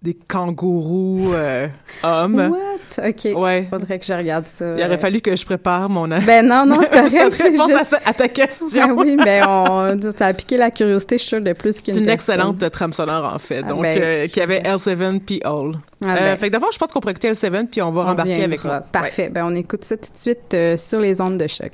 des 0.00 0.14
kangourous 0.14 1.32
euh, 1.34 1.66
hommes. 2.04 2.36
What? 2.52 3.08
OK. 3.08 3.28
Ouais. 3.36 3.66
Faudrait 3.68 3.98
que 3.98 4.04
je 4.06 4.12
regarde 4.12 4.46
ça. 4.46 4.74
Il 4.76 4.84
aurait 4.84 4.96
fallu 4.98 5.20
que 5.20 5.34
je 5.34 5.44
prépare 5.44 5.88
mon... 5.88 6.06
Ben 6.06 6.46
non, 6.46 6.64
non, 6.64 6.80
c'est 6.82 6.90
correct. 6.90 7.34
Réponse 7.42 7.70
à, 7.72 7.78
juste- 7.78 7.86
ça- 7.86 8.00
à 8.04 8.12
ta 8.14 8.28
question. 8.28 8.68
Ben 8.70 8.92
oui, 8.96 9.16
ben 9.16 9.44
on... 9.48 9.98
A 10.20 10.32
piqué 10.34 10.56
la 10.56 10.70
curiosité, 10.70 11.18
je 11.18 11.22
suis 11.22 11.28
sûre, 11.30 11.40
de 11.40 11.52
plus 11.52 11.80
qu'une 11.80 11.94
C'est 11.94 12.00
une 12.00 12.06
personne. 12.06 12.36
excellente 12.36 12.70
trame 12.70 12.92
sonore, 12.92 13.32
en 13.34 13.38
fait. 13.38 13.62
Ah, 13.64 13.68
Donc, 13.68 13.82
ben, 13.82 13.98
euh, 14.00 14.26
qui 14.28 14.40
avait 14.40 14.60
L7 14.60 15.20
puis 15.20 15.40
All. 15.44 15.72
Ah, 16.06 16.10
Euh, 16.10 16.14
ben. 16.16 16.36
fait 16.36 16.46
que 16.46 16.52
d'abord, 16.52 16.70
je 16.72 16.78
pense 16.78 16.92
qu'on 16.92 17.00
pourrait 17.00 17.12
écouter 17.12 17.32
L7 17.32 17.66
puis 17.66 17.82
on 17.82 17.90
va 17.90 18.02
On 18.02 18.06
rembarquer 18.06 18.44
avec 18.44 18.62
moi. 18.64 18.80
Parfait. 18.92 19.30
Ben, 19.30 19.44
on 19.46 19.54
écoute 19.56 19.84
ça 19.84 19.96
tout 19.96 20.12
de 20.12 20.16
suite 20.18 20.54
euh, 20.54 20.76
sur 20.76 21.00
les 21.00 21.20
ondes 21.20 21.38
de 21.38 21.46
choc. 21.48 21.72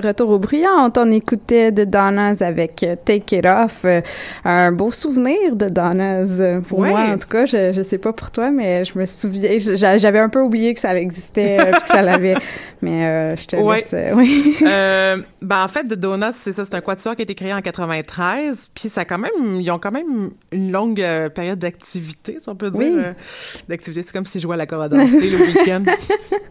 De 0.00 0.06
retour 0.06 0.30
au 0.30 0.38
bruyant. 0.38 0.90
On 0.96 1.10
écoutait 1.10 1.72
de 1.72 1.84
Donna's 1.84 2.42
avec 2.42 2.82
euh, 2.82 2.96
Take 3.04 3.36
It 3.38 3.46
Off. 3.46 3.82
Euh, 3.84 4.00
un 4.44 4.72
beau 4.72 4.90
souvenir 4.90 5.54
de 5.56 5.68
Donna's 5.68 6.30
pour 6.68 6.80
Ouais. 6.80 6.90
moi, 6.90 7.00
en 7.00 7.18
tout 7.18 7.28
cas. 7.28 7.46
Je, 7.46 7.72
je 7.72 7.82
sais 7.82 7.98
pas 7.98 8.12
pour 8.12 8.30
toi, 8.30 8.50
mais 8.50 8.84
je 8.84 8.98
me 8.98 9.06
souviens. 9.06 9.50
j'a- 9.58 9.96
J'avais 9.98 10.18
un 10.18 10.28
peu 10.28 10.40
oublié 10.40 10.74
que 10.74 10.80
ça 10.80 10.94
existait, 10.98 11.58
euh, 11.60 11.72
puis 11.72 11.82
que 11.82 11.88
ça 11.88 12.02
l'avait. 12.02 12.34
Mais 12.82 13.06
euh, 13.06 13.36
je 13.36 13.46
te 13.46 13.56
Ouais. 13.56 13.78
laisse. 13.78 13.88
euh, 13.94 14.10
oui. 14.14 14.54
Euh, 14.60 15.16
ben 15.42 15.64
en 15.64 15.68
fait, 15.68 15.84
The 15.84 15.94
Donuts, 15.94 16.26
c'est 16.38 16.52
ça, 16.52 16.66
c'est 16.66 16.74
un 16.74 16.82
quatuor 16.82 17.16
qui 17.16 17.22
a 17.22 17.24
été 17.24 17.34
créé 17.34 17.52
en 17.54 17.62
93, 17.62 18.68
puis 18.74 18.90
ça 18.90 19.00
a 19.00 19.04
quand 19.06 19.16
même, 19.16 19.60
ils 19.62 19.70
ont 19.70 19.78
quand 19.78 19.90
même 19.92 20.28
une 20.52 20.70
longue 20.72 21.02
période 21.34 21.58
d'activité, 21.58 22.36
si 22.38 22.48
on 22.50 22.54
peut 22.54 22.70
dire. 22.70 22.82
Oui. 22.94 23.02
d'activité, 23.66 24.02
c'est 24.02 24.12
comme 24.12 24.26
si 24.26 24.38
je 24.38 24.42
jouais 24.42 24.54
à 24.54 24.58
la 24.58 24.66
corde 24.66 24.82
à 24.82 24.88
danser 24.90 25.30
le 25.30 25.38
week-end. 25.46 25.84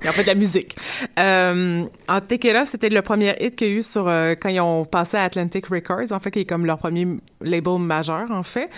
Et 0.03 0.09
en 0.09 0.11
fait, 0.11 0.23
de 0.23 0.27
la 0.27 0.33
musique. 0.35 0.75
En 1.15 2.21
Take 2.27 2.49
It 2.49 2.55
Off, 2.55 2.69
c'était 2.69 2.89
le 2.89 3.01
premier 3.03 3.34
hit 3.39 3.55
qu'il 3.55 3.67
y 3.67 3.71
a 3.71 3.73
eu 3.75 3.83
sur 3.83 4.07
euh, 4.07 4.35
quand 4.39 4.49
ils 4.49 4.59
ont 4.59 4.85
passé 4.85 5.17
à 5.17 5.23
Atlantic 5.23 5.67
Records, 5.67 6.11
en 6.11 6.19
fait, 6.19 6.31
qui 6.31 6.39
est 6.39 6.45
comme 6.45 6.65
leur 6.65 6.77
premier 6.77 7.07
label 7.41 7.79
majeur, 7.79 8.31
en 8.31 8.43
fait. 8.43 8.69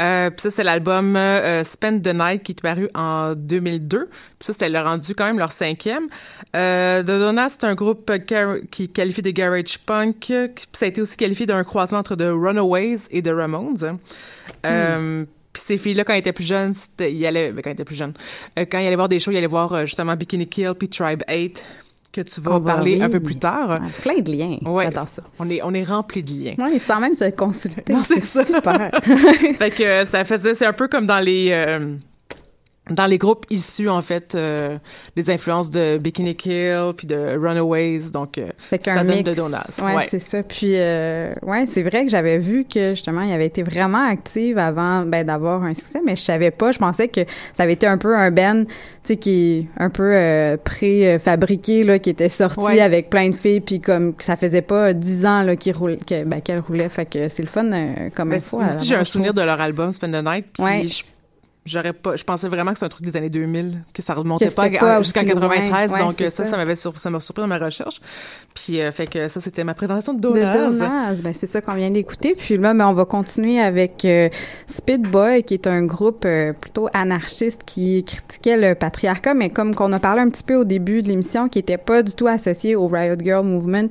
Euh, 0.00 0.30
puis 0.30 0.42
ça, 0.42 0.50
c'est 0.50 0.64
l'album 0.64 1.16
euh, 1.16 1.64
Spend 1.64 2.00
the 2.02 2.14
Night 2.14 2.42
qui 2.42 2.52
est 2.52 2.60
paru 2.60 2.88
en 2.94 3.34
2002. 3.34 4.08
Puis 4.08 4.18
ça, 4.40 4.52
c'était 4.52 4.68
le 4.68 4.78
rendu 4.78 5.14
quand 5.14 5.24
même 5.24 5.38
leur 5.38 5.52
cinquième. 5.52 6.08
Euh, 6.54 7.02
The 7.02 7.06
Donuts, 7.06 7.50
c'est 7.50 7.64
un 7.64 7.74
groupe 7.74 8.10
qui 8.70 8.88
qualifie 8.90 9.22
de 9.22 9.30
garage 9.30 9.78
punk. 9.78 10.16
Puis 10.26 10.66
ça 10.72 10.86
a 10.86 10.88
été 10.88 11.00
aussi 11.00 11.16
qualifié 11.16 11.46
d'un 11.46 11.64
croisement 11.64 11.98
entre 11.98 12.14
The 12.14 12.28
Runaways 12.28 13.00
et 13.10 13.22
The 13.22 13.30
Ramones. 13.30 13.98
Euh, 14.66 15.24
Puis 15.52 15.62
ces 15.64 15.78
filles-là, 15.78 16.04
quand 16.04 16.12
elles 16.12 16.20
étaient 16.20 16.32
plus 16.32 16.44
jeunes, 16.44 16.74
ils 17.00 17.26
allaient, 17.26 17.52
ben, 17.52 17.62
quand 17.62 17.70
elles 17.70 17.74
étaient 17.74 17.84
plus 17.84 17.96
jeunes, 17.96 18.14
quand 18.56 18.78
ils 18.78 18.86
allaient 18.86 18.96
voir 18.96 19.08
des 19.08 19.18
shows, 19.18 19.30
ils 19.30 19.38
allaient 19.38 19.46
voir 19.46 19.86
justement 19.86 20.14
Bikini 20.14 20.46
Kill 20.46 20.74
puis 20.78 20.88
Tribe 20.88 21.22
8 21.28 21.64
que 22.16 22.22
tu 22.22 22.40
vas 22.40 22.60
parler 22.60 23.00
un 23.00 23.10
peu 23.10 23.20
plus 23.20 23.36
tard. 23.36 23.78
Plein 24.02 24.20
de 24.20 24.32
liens. 24.32 24.58
Ouais. 24.64 24.84
J'adore 24.84 25.08
ça. 25.08 25.22
On 25.38 25.48
est, 25.50 25.60
on 25.62 25.74
est 25.74 25.84
rempli 25.84 26.22
de 26.22 26.30
liens. 26.30 26.54
Oui, 26.58 26.78
sans 26.78 26.98
même 27.00 27.14
se 27.14 27.30
consulter. 27.30 27.84
Non, 27.92 28.02
c'est 28.02 28.20
ça. 28.20 28.44
super. 28.44 28.90
fait 29.58 29.70
que 29.70 29.82
euh, 29.82 30.04
ça 30.04 30.24
faisait, 30.24 30.54
c'est 30.54 30.66
un 30.66 30.72
peu 30.72 30.88
comme 30.88 31.06
dans 31.06 31.18
les 31.20 31.48
euh, 31.50 31.94
dans 32.90 33.06
les 33.06 33.18
groupes 33.18 33.44
issus 33.50 33.88
en 33.88 34.00
fait 34.00 34.34
euh, 34.34 34.78
des 35.16 35.30
influences 35.30 35.70
de 35.70 35.98
Bikini 35.98 36.36
Kill 36.36 36.92
puis 36.96 37.06
de 37.06 37.36
Runaways, 37.36 38.10
donc 38.12 38.38
euh, 38.38 38.46
Fait 38.58 38.78
qu'un 38.78 38.96
ça 38.98 39.04
donne 39.04 39.16
mix. 39.16 39.30
de 39.30 39.34
Donuts. 39.34 39.54
Ouais, 39.82 40.06
c'est 40.08 40.18
ça. 40.20 40.42
Puis, 40.42 40.72
euh, 40.76 41.32
ouais, 41.42 41.66
c'est 41.66 41.82
vrai 41.82 42.04
que 42.04 42.10
j'avais 42.10 42.38
vu 42.38 42.64
que 42.64 42.90
justement, 42.94 43.22
il 43.22 43.32
avait 43.32 43.46
été 43.46 43.62
vraiment 43.62 44.08
active 44.08 44.58
avant 44.58 45.02
ben, 45.04 45.26
d'avoir 45.26 45.64
un 45.64 45.74
succès, 45.74 46.00
mais 46.04 46.14
je 46.16 46.22
savais 46.22 46.50
pas. 46.50 46.70
Je 46.72 46.78
pensais 46.78 47.08
que 47.08 47.22
ça 47.54 47.64
avait 47.64 47.72
été 47.72 47.86
un 47.86 47.98
peu 47.98 48.16
un 48.16 48.30
band, 48.30 48.64
tu 48.66 48.70
sais, 49.04 49.16
qui 49.16 49.30
est 49.76 49.82
un 49.82 49.90
peu 49.90 50.10
euh, 50.14 50.56
pré-fabriqué, 50.56 51.84
là, 51.84 51.98
qui 51.98 52.10
était 52.10 52.28
sorti 52.28 52.60
Ouais. 52.60 52.80
avec 52.80 53.10
plein 53.10 53.30
de 53.30 53.34
filles, 53.36 53.60
puis 53.60 53.80
comme 53.80 54.14
ça 54.18 54.36
faisait 54.36 54.62
pas 54.62 54.92
dix 54.92 55.26
ans 55.26 55.42
là, 55.42 55.56
qu'il 55.56 55.74
roule, 55.76 55.98
que, 56.06 56.24
ben, 56.24 56.40
qu'elle 56.40 56.60
roulait. 56.60 56.88
Fait 56.88 57.06
que 57.06 57.28
c'est 57.28 57.42
le 57.42 57.48
fun 57.48 57.70
euh, 57.72 58.10
comme 58.14 58.28
Mais 58.30 58.36
info. 58.36 58.58
moi 58.58 58.68
aussi, 58.68 58.86
j'ai 58.86 58.94
un 58.94 59.04
souvenir 59.04 59.34
de 59.34 59.42
leur 59.42 59.60
album 59.60 59.92
Spend 59.92 60.12
the 60.12 60.24
Night. 60.24 60.46
Puis 60.52 60.62
Ouais. 60.64 60.82
je- 60.84 61.02
J'aurais 61.66 61.92
pas, 61.92 62.14
je 62.14 62.22
pensais 62.22 62.48
vraiment 62.48 62.72
que 62.72 62.78
c'est 62.78 62.84
un 62.84 62.88
truc 62.88 63.04
des 63.04 63.16
années 63.16 63.28
2000, 63.28 63.82
que 63.92 64.00
ça 64.00 64.14
remontait 64.14 64.46
Que 64.46 64.54
pas, 64.54 64.70
pas 64.70 65.00
loin. 65.00 65.02
93, 65.02 65.92
Ouais, 65.92 65.98
donc 65.98 66.14
ça, 66.18 66.30
ça. 66.30 66.44
ça 66.44 66.56
m'avait 66.56 66.76
sur, 66.76 66.96
ça 66.96 67.10
m'a 67.10 67.18
surpris 67.18 67.42
dans 67.42 67.48
ma 67.48 67.58
recherche. 67.58 68.00
Puis 68.54 68.80
euh, 68.80 68.92
fait 68.92 69.08
que 69.08 69.26
ça, 69.26 69.40
c'était 69.40 69.64
ma 69.64 69.74
présentation 69.74 70.14
de. 70.14 70.20
Donuts, 70.20 71.22
ben 71.22 71.32
c'est 71.34 71.46
ça 71.46 71.60
qu'on 71.60 71.74
vient 71.74 71.90
d'écouter. 71.90 72.34
Puis 72.36 72.56
là, 72.56 72.72
ben, 72.72 72.86
on 72.86 72.92
va 72.92 73.04
continuer 73.04 73.60
avec 73.60 74.04
euh, 74.04 74.28
Speed 74.76 75.08
Boy, 75.08 75.42
qui 75.42 75.54
est 75.54 75.66
un 75.66 75.82
groupe 75.84 76.24
euh, 76.24 76.52
plutôt 76.52 76.88
anarchiste 76.94 77.62
qui 77.66 78.04
critiquait 78.04 78.56
le 78.56 78.74
patriarcat, 78.74 79.34
mais 79.34 79.50
comme 79.50 79.74
qu'on 79.74 79.92
a 79.92 79.98
parlé 79.98 80.22
un 80.22 80.30
petit 80.30 80.44
peu 80.44 80.54
au 80.54 80.64
début 80.64 81.02
de 81.02 81.08
l'émission, 81.08 81.48
qui 81.48 81.58
était 81.58 81.78
pas 81.78 82.02
du 82.04 82.14
tout 82.14 82.28
associé 82.28 82.76
au 82.76 82.86
Riot 82.86 83.16
Girl 83.20 83.44
Movement, 83.44 83.88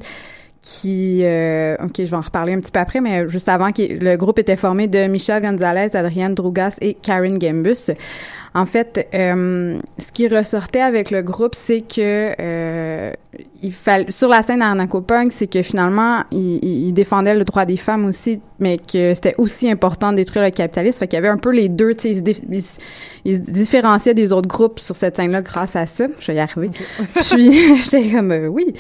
qui, 0.65 1.19
euh, 1.23 1.75
ok, 1.80 1.93
je 1.99 2.04
vais 2.06 2.17
en 2.17 2.21
reparler 2.21 2.54
un 2.54 2.60
petit 2.60 2.71
peu 2.71 2.80
après, 2.80 2.99
mais 2.99 3.30
juste 3.30 3.47
avant, 3.47 3.71
qui, 3.71 3.88
le 3.88 4.15
groupe 4.17 4.39
était 4.39 4.56
formé 4.56 4.88
de 4.88 5.06
Michel 5.06 5.43
Gonzalez, 5.43 5.95
Adrienne 5.95 6.34
Drugas 6.34 6.78
et 6.82 6.95
Karen 6.95 7.38
Gambus. 7.38 7.91
En 8.56 8.65
fait, 8.65 9.08
euh, 9.13 9.80
ce 9.99 10.12
qui 10.12 10.28
ressortait 10.28 10.82
avec 10.82 11.12
le 11.12 11.21
groupe, 11.21 11.54
c'est 11.54 11.82
que 11.82 12.34
euh, 12.39 13.13
il 13.65 13.73
fallait 13.73 14.12
sur 14.12 14.30
la 14.30 14.41
scène 14.43 14.62
anarcho-punk, 14.62 15.32
c'est 15.32 15.47
que 15.47 15.62
finalement, 15.63 16.23
il, 16.32 16.60
il- 16.63 16.88
il 16.88 16.91
défendait 16.93 17.34
le 17.34 17.43
droit 17.43 17.65
des 17.65 17.78
femmes 17.78 18.06
aussi, 18.06 18.39
mais 18.60 18.78
que 18.78 19.13
c'était 19.13 19.36
aussi 19.38 19.69
important 19.69 20.12
de 20.12 20.17
détruire 20.17 20.45
le 20.45 20.51
capitalisme. 20.51 20.99
Fait 20.99 21.08
qu'il 21.08 21.17
y 21.17 21.19
avait 21.19 21.28
un 21.30 21.38
peu 21.38 21.51
les 21.51 21.67
deux, 21.69 21.93
tu 21.93 22.01
sais, 22.01 22.10
ils, 22.12 22.17
se 22.17 22.21
dif- 22.21 22.43
ils 22.51 22.62
se- 22.63 22.80
ils 23.25 23.36
se 23.38 23.51
différenciaient 23.51 24.13
des 24.13 24.32
autres 24.32 24.47
groupes 24.47 24.80
sur 24.80 24.95
cette 24.95 25.15
scène-là 25.17 25.41
grâce 25.41 25.75
à 25.75 25.86
ça. 25.86 26.06
Je 26.19 26.28
vais 26.32 26.38
y 26.38 26.39
arriver. 26.39 26.69
Puis 27.15 27.78
j'étais 27.84 28.10
comme 28.12 28.32
euh, 28.32 28.47
oui. 28.47 28.73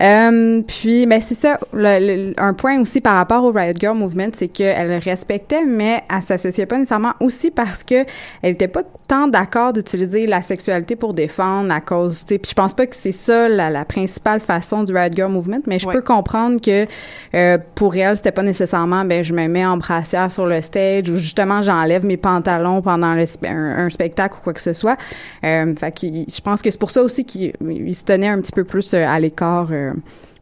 Euh, 0.00 0.62
puis 0.66 1.06
ben 1.06 1.20
c'est 1.20 1.34
ça. 1.34 1.58
Le- 1.72 2.28
le- 2.28 2.34
un 2.38 2.54
point 2.54 2.80
aussi 2.80 3.00
par 3.00 3.16
rapport 3.16 3.42
au 3.44 3.50
Riot 3.50 3.74
Girl 3.78 3.96
Movement, 3.96 4.28
c'est 4.34 4.48
qu'elle 4.48 4.88
le 4.88 4.98
respectait, 4.98 5.64
mais 5.64 6.02
elle 6.14 6.22
s'associait 6.22 6.66
pas 6.66 6.76
nécessairement 6.76 7.14
aussi 7.20 7.50
parce 7.50 7.82
que 7.82 8.04
elle 8.42 8.52
était 8.52 8.68
pas 8.68 8.82
tant 9.08 9.26
d'accord 9.28 9.72
d'utiliser 9.72 10.26
la 10.26 10.42
sexualité 10.42 10.94
pour 10.96 11.14
défendre 11.14 11.72
à 11.72 11.80
cause. 11.80 12.20
Tu 12.20 12.34
sais, 12.34 12.38
puis 12.38 12.50
je 12.50 12.54
pense 12.54 12.74
pas 12.74 12.86
que 12.86 12.94
c'est 12.94 13.12
ça 13.12 13.48
la, 13.48 13.70
la 13.70 13.84
principale 13.84 14.27
façon 14.40 14.84
du 14.84 14.94
Riot 14.96 15.10
Girl 15.14 15.32
Movement, 15.32 15.60
mais 15.66 15.78
je 15.78 15.86
Ouais. 15.86 15.94
peux 15.94 16.02
comprendre 16.02 16.60
que 16.60 16.86
euh, 17.34 17.58
pour 17.74 17.96
elle 17.96 18.16
c'était 18.16 18.32
pas 18.32 18.42
nécessairement 18.42 19.04
ben 19.04 19.24
je 19.24 19.32
me 19.34 19.46
mets 19.48 19.64
en 19.66 19.76
brassière 19.78 20.30
sur 20.30 20.46
le 20.46 20.60
stage 20.60 21.08
ou 21.10 21.16
justement 21.16 21.62
j'enlève 21.62 22.04
mes 22.04 22.16
pantalons 22.16 22.82
pendant 22.82 23.14
le 23.14 23.24
un, 23.46 23.86
un 23.86 23.90
spectacle 23.90 24.36
ou 24.38 24.42
quoi 24.44 24.52
que 24.52 24.60
ce 24.60 24.72
soit. 24.72 24.96
Euh, 25.44 25.74
fait 25.78 25.92
que 25.92 26.06
je 26.06 26.40
pense 26.40 26.62
que 26.62 26.70
c'est 26.70 26.78
pour 26.80 26.90
ça 26.90 27.02
aussi 27.02 27.24
qu'il 27.24 27.52
il 27.68 27.94
se 27.94 28.04
tenait 28.04 28.28
un 28.28 28.40
petit 28.40 28.52
peu 28.52 28.64
plus 28.64 28.92
euh, 28.94 29.04
à 29.06 29.18
l'écart 29.18 29.68
euh, 29.72 29.92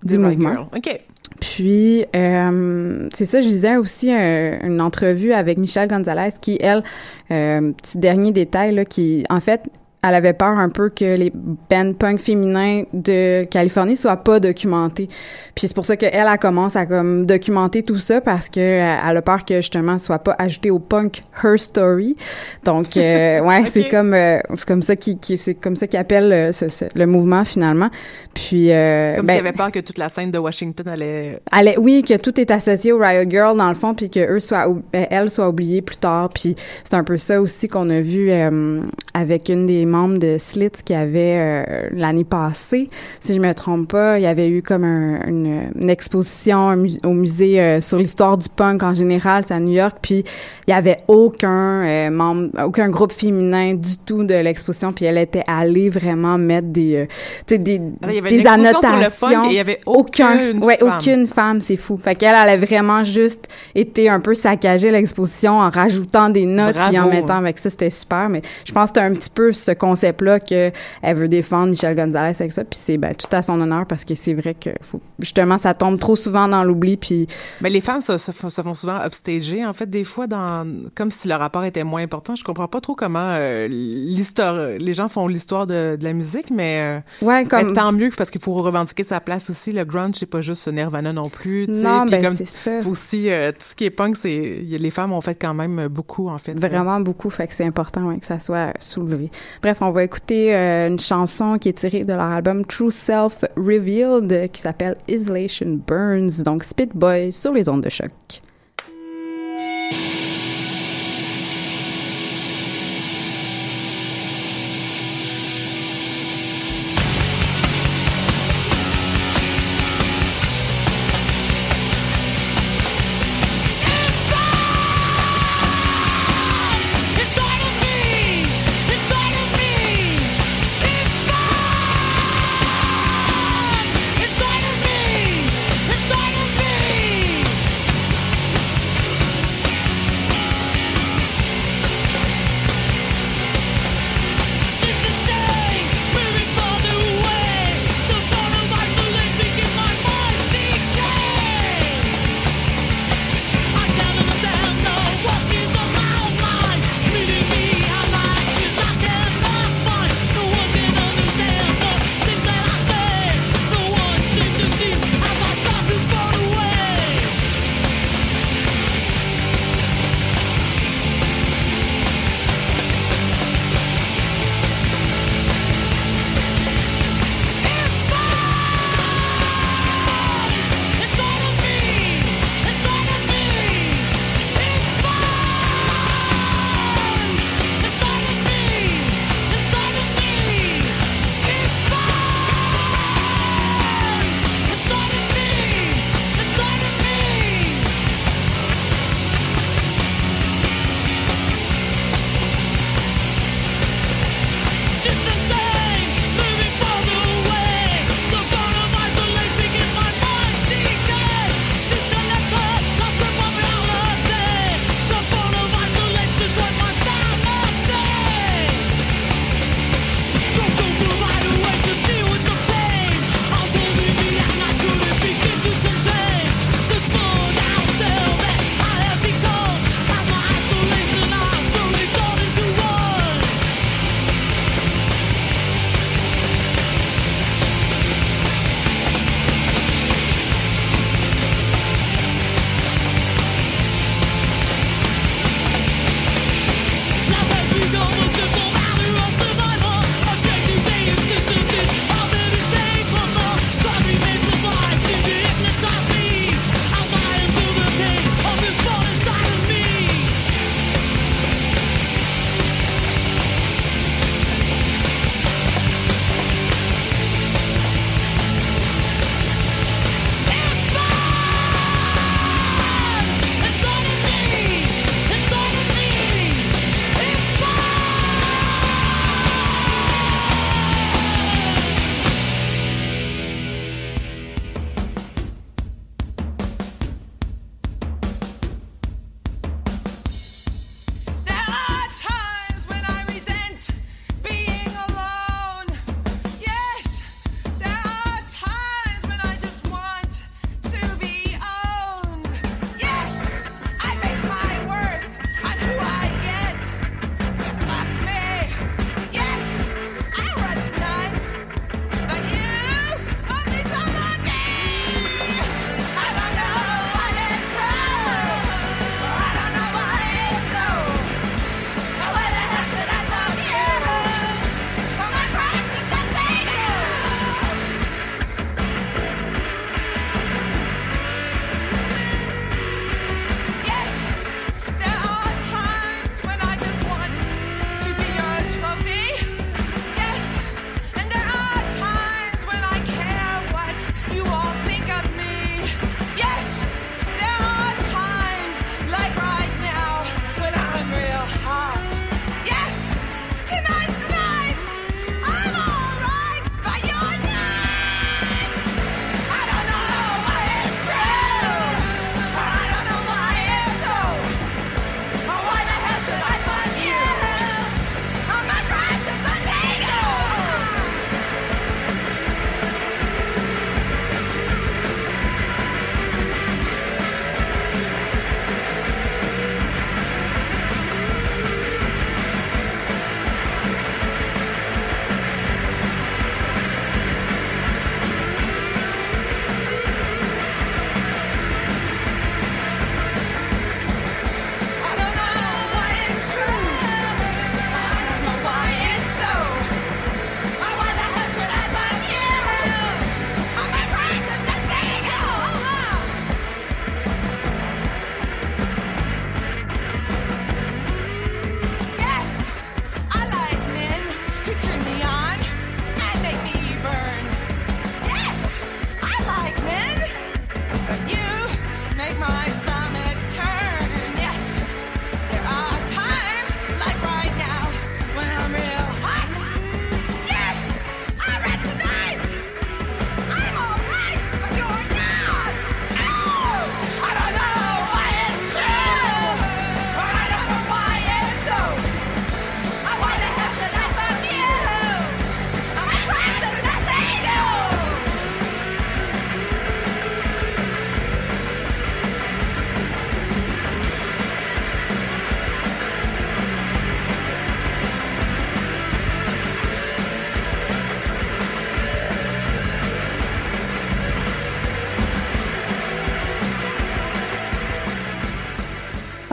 du 0.02 0.16
The 0.16 0.18
mouvement. 0.20 0.68
OK. 0.76 1.00
Puis, 1.40 2.06
euh, 2.14 3.08
c'est 3.12 3.26
ça, 3.26 3.40
je 3.42 3.48
disais 3.48 3.76
aussi 3.76 4.10
une 4.10 4.80
entrevue 4.80 5.32
avec 5.32 5.58
Michelle 5.58 5.86
Gonzalez 5.88 6.30
qui, 6.40 6.56
elle, 6.60 6.82
euh, 7.30 7.72
petit 7.72 7.98
dernier 7.98 8.30
détail, 8.32 8.74
là, 8.74 8.84
qui, 8.86 9.24
en 9.28 9.40
fait, 9.40 9.60
elle 10.02 10.14
avait 10.14 10.34
peur 10.34 10.56
un 10.58 10.68
peu 10.68 10.88
que 10.88 11.16
les 11.16 11.32
bands 11.34 11.92
punk 11.98 12.20
féminins 12.20 12.82
de 12.92 13.44
Californie 13.50 13.96
soient 13.96 14.18
pas 14.18 14.38
documentés. 14.38 15.08
Puis 15.54 15.66
c'est 15.66 15.74
pour 15.74 15.84
ça 15.84 15.96
qu'elle, 15.96 16.12
elle 16.14 16.38
commence 16.38 16.76
à 16.76 16.86
comme 16.86 17.26
documenter 17.26 17.82
tout 17.82 17.96
ça 17.96 18.20
parce 18.20 18.48
que 18.48 18.60
euh, 18.60 18.96
elle 19.08 19.16
a 19.16 19.22
peur 19.22 19.44
que 19.44 19.56
justement 19.56 19.98
ce 19.98 20.06
soit 20.06 20.20
pas 20.20 20.36
ajouté 20.38 20.70
au 20.70 20.78
punk 20.78 21.24
her 21.42 21.58
story. 21.58 22.16
Donc 22.64 22.96
euh, 22.96 23.40
ouais, 23.46 23.64
c'est 23.64 23.88
comme 23.88 24.14
euh, 24.14 24.38
c'est 24.56 24.68
comme 24.68 24.82
ça 24.82 24.94
qui, 24.94 25.18
qui 25.18 25.38
c'est 25.38 25.54
comme 25.54 25.74
ça 25.76 25.86
qu'ils 25.88 25.98
appellent 25.98 26.32
euh, 26.32 26.52
ce- 26.52 26.68
ce- 26.68 26.84
le 26.94 27.06
mouvement 27.06 27.44
finalement. 27.44 27.88
Puis 28.36 28.70
euh, 28.70 29.16
Comme 29.16 29.26
ben, 29.26 29.32
s'il 29.38 29.46
avait 29.46 29.56
peur 29.56 29.72
que 29.72 29.78
toute 29.80 29.96
la 29.96 30.10
scène 30.10 30.30
de 30.30 30.38
Washington 30.38 30.86
allait 30.88 31.40
est- 31.52 31.78
oui, 31.78 32.04
que 32.06 32.16
tout 32.18 32.38
est 32.38 32.50
associé 32.50 32.92
au 32.92 32.98
Riot 32.98 33.28
Girl 33.30 33.56
dans 33.56 33.68
le 33.70 33.74
fond, 33.74 33.94
puis 33.94 34.10
que 34.10 34.20
eux 34.36 34.40
soient, 34.40 34.68
ou- 34.68 34.82
ben, 34.92 35.06
elle 35.10 35.30
soit 35.30 35.48
oubliée 35.48 35.80
plus 35.80 35.96
tard. 35.96 36.28
Puis 36.34 36.54
c'est 36.84 36.94
un 36.94 37.02
peu 37.04 37.16
ça 37.16 37.40
aussi 37.40 37.66
qu'on 37.66 37.88
a 37.88 38.00
vu 38.02 38.30
euh, 38.30 38.80
avec 39.14 39.48
une 39.48 39.64
des 39.64 39.86
membres 39.86 40.18
de 40.18 40.36
Slits 40.38 40.82
qui 40.84 40.92
avait 40.94 41.36
euh, 41.38 41.88
l'année 41.92 42.24
passée, 42.24 42.90
si 43.20 43.34
je 43.34 43.40
me 43.40 43.52
trompe 43.54 43.88
pas, 43.90 44.18
il 44.18 44.22
y 44.22 44.26
avait 44.26 44.48
eu 44.50 44.62
comme 44.62 44.84
un- 44.84 45.26
une, 45.26 45.70
une 45.80 45.88
exposition 45.90 46.76
au 47.04 47.10
musée 47.14 47.58
euh, 47.60 47.80
sur 47.80 47.98
l'histoire 47.98 48.36
du 48.36 48.48
punk 48.48 48.82
en 48.82 48.92
général, 48.94 49.44
c'est 49.48 49.54
à 49.54 49.60
New 49.60 49.72
York. 49.72 49.96
Puis 50.02 50.24
il 50.66 50.70
y 50.70 50.74
avait 50.74 50.98
aucun 51.08 51.84
euh, 51.86 52.10
membre, 52.10 52.50
aucun 52.66 52.90
groupe 52.90 53.12
féminin 53.12 53.72
du 53.74 53.96
tout 54.04 54.24
de 54.24 54.34
l'exposition. 54.34 54.92
Puis 54.92 55.06
elle 55.06 55.18
était 55.18 55.44
allée 55.46 55.88
vraiment 55.88 56.36
mettre 56.38 56.68
des, 56.68 56.96
euh, 56.96 57.06
tu 57.46 57.54
sais, 57.54 57.58
des, 57.58 57.80
y 58.25 58.25
avait 58.26 58.36
des 58.36 58.48
une 58.48 58.66
exposition 58.66 58.80
sur 58.80 58.90
le 58.90 58.96
annotations. 58.96 59.44
et 59.44 59.52
il 59.52 59.56
y 59.56 59.58
avait 59.60 59.80
aucune 59.86 60.64
ouais, 60.64 60.76
femme. 60.78 60.98
aucune 60.98 61.26
femme, 61.26 61.60
c'est 61.60 61.76
fou. 61.76 61.98
Fait 62.02 62.14
qu'elle, 62.14 62.34
elle 62.34 62.48
a 62.50 62.56
vraiment 62.56 63.04
juste 63.04 63.48
été 63.74 64.08
un 64.08 64.20
peu 64.20 64.34
saccagée 64.34 64.90
l'exposition 64.90 65.58
en 65.58 65.70
rajoutant 65.70 66.30
des 66.30 66.46
notes 66.46 66.76
puis 66.88 66.98
en 66.98 67.08
mettant 67.08 67.38
avec 67.38 67.58
ça, 67.58 67.70
c'était 67.70 67.90
super. 67.90 68.28
Mais 68.28 68.42
je 68.64 68.72
pense 68.72 68.90
que 68.90 69.00
c'était 69.00 69.06
un 69.06 69.14
petit 69.14 69.30
peu 69.30 69.52
ce 69.52 69.72
concept-là 69.72 70.40
que 70.40 70.70
elle 71.02 71.16
veut 71.16 71.28
défendre 71.28 71.70
Michel 71.70 71.94
Gonzalez 71.96 72.34
avec 72.40 72.52
ça. 72.52 72.64
Puis 72.64 72.78
c'est 72.82 72.96
ben, 72.98 73.14
tout 73.14 73.28
à 73.34 73.42
son 73.42 73.60
honneur 73.60 73.86
parce 73.86 74.04
que 74.04 74.14
c'est 74.14 74.34
vrai 74.34 74.54
que 74.54 74.70
faut, 74.82 75.00
justement, 75.18 75.58
ça 75.58 75.74
tombe 75.74 75.98
trop 75.98 76.16
souvent 76.16 76.48
dans 76.48 76.64
l'oubli. 76.64 76.96
Puis 76.96 77.26
Mais 77.60 77.70
les 77.70 77.80
femmes 77.80 78.00
se, 78.00 78.18
se, 78.18 78.32
font- 78.32 78.50
se 78.50 78.62
font 78.62 78.74
souvent 78.74 79.00
upstager, 79.04 79.64
en 79.64 79.72
fait, 79.72 79.88
des 79.88 80.04
fois, 80.04 80.26
dans 80.26 80.66
comme 80.94 81.10
si 81.10 81.28
leur 81.28 81.40
rapport 81.40 81.64
était 81.64 81.84
moins 81.84 82.02
important. 82.02 82.34
Je 82.36 82.44
comprends 82.44 82.68
pas 82.68 82.80
trop 82.80 82.94
comment 82.94 83.18
euh, 83.38 83.68
l'histoire, 83.68 84.56
les 84.78 84.94
gens 84.94 85.08
font 85.08 85.28
l'histoire 85.28 85.66
de, 85.66 85.96
de 85.96 86.04
la 86.04 86.12
musique, 86.12 86.50
mais, 86.50 87.00
euh, 87.22 87.26
ouais, 87.26 87.44
comme 87.44 87.72
tant 87.72 87.92
mieux 87.92 88.10
parce 88.16 88.30
qu'il 88.30 88.40
faut 88.40 88.54
revendiquer 88.54 89.04
sa 89.04 89.20
place 89.20 89.50
aussi. 89.50 89.72
Le 89.72 89.84
grunge, 89.84 90.16
c'est 90.16 90.26
pas 90.26 90.40
juste 90.40 90.68
Nirvana 90.68 91.12
non 91.12 91.28
plus. 91.28 91.66
non, 91.68 92.06
ben 92.06 92.22
comme 92.22 92.36
c'est 92.36 92.46
ça. 92.46 92.78
aussi 92.88 93.30
euh, 93.30 93.52
tout 93.52 93.58
ce 93.60 93.74
qui 93.74 93.84
est 93.84 93.90
punk, 93.90 94.16
c'est 94.16 94.60
les 94.62 94.90
femmes 94.90 95.12
ont 95.12 95.20
fait 95.20 95.34
quand 95.34 95.54
même 95.54 95.88
beaucoup, 95.88 96.28
en 96.28 96.38
fait. 96.38 96.54
Vraiment 96.54 97.00
beaucoup, 97.00 97.30
fait 97.30 97.46
que 97.46 97.54
c'est 97.54 97.64
important 97.64 98.06
ouais, 98.06 98.18
que 98.18 98.26
ça 98.26 98.40
soit 98.40 98.72
soulevé. 98.80 99.30
Bref, 99.62 99.78
on 99.80 99.90
va 99.90 100.04
écouter 100.04 100.54
euh, 100.54 100.88
une 100.88 101.00
chanson 101.00 101.58
qui 101.58 101.68
est 101.68 101.78
tirée 101.78 102.04
de 102.04 102.12
leur 102.12 102.22
album 102.22 102.64
True 102.64 102.90
Self 102.90 103.44
Revealed 103.56 104.50
qui 104.50 104.60
s'appelle 104.60 104.96
Isolation 105.08 105.80
Burns, 105.86 106.42
donc 106.44 106.64
Spit 106.64 106.90
Boy 106.94 107.32
sur 107.32 107.52
les 107.52 107.68
ondes 107.68 107.82
de 107.82 107.88
choc. 107.88 108.42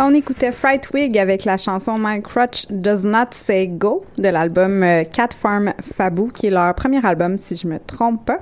On 0.06 0.14
écoutait 0.14 0.52
Frightwig 0.52 1.18
avec 1.18 1.46
la 1.46 1.56
chanson 1.56 1.96
My 1.98 2.22
Crutch 2.22 2.66
Does 2.70 3.08
Not 3.08 3.28
Say 3.32 3.68
Go 3.68 4.04
de 4.18 4.28
l'album 4.28 4.84
euh, 4.84 5.06
Cat 5.06 5.30
Farm 5.30 5.74
Faboo, 5.96 6.28
qui 6.28 6.48
est 6.48 6.50
leur 6.50 6.76
premier 6.76 7.06
album, 7.06 7.38
si 7.38 7.56
je 7.56 7.66
me 7.70 7.80
trompe 7.80 8.26
pas. 8.26 8.40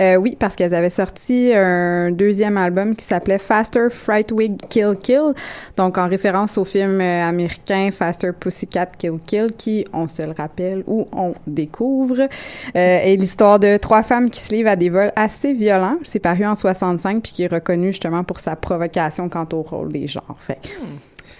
Euh, 0.00 0.16
oui, 0.16 0.36
parce 0.38 0.56
qu'elles 0.56 0.74
avaient 0.74 0.90
sorti 0.90 1.52
un 1.54 2.10
deuxième 2.10 2.56
album 2.56 2.96
qui 2.96 3.04
s'appelait 3.04 3.38
Faster 3.38 3.88
Frightwig 3.90 4.56
Kill 4.68 4.96
Kill, 5.00 5.34
donc 5.76 5.98
en 5.98 6.08
référence 6.08 6.56
au 6.58 6.64
film 6.64 7.00
euh, 7.00 7.28
américain 7.28 7.90
Faster 7.92 8.30
Pussycat 8.38 8.86
Kill 8.98 9.18
Kill, 9.26 9.52
qui, 9.56 9.84
on 9.92 10.08
se 10.08 10.22
le 10.22 10.32
rappelle, 10.32 10.82
ou 10.86 11.06
on 11.12 11.34
découvre, 11.46 12.20
euh, 12.20 12.28
est 12.74 13.16
l'histoire 13.16 13.58
de 13.58 13.76
trois 13.76 14.02
femmes 14.02 14.30
qui 14.30 14.40
se 14.40 14.54
livrent 14.54 14.70
à 14.70 14.76
des 14.76 14.88
vols 14.88 15.12
assez 15.16 15.52
violents. 15.52 15.98
C'est 16.02 16.18
paru 16.18 16.46
en 16.46 16.54
65, 16.54 17.22
puis 17.22 17.32
qui 17.32 17.42
est 17.42 17.52
reconnu 17.52 17.88
justement 17.88 18.24
pour 18.24 18.40
sa 18.40 18.56
provocation 18.56 19.28
quant 19.28 19.48
au 19.52 19.62
rôle 19.62 19.92
des 19.92 20.06
genres. 20.06 20.38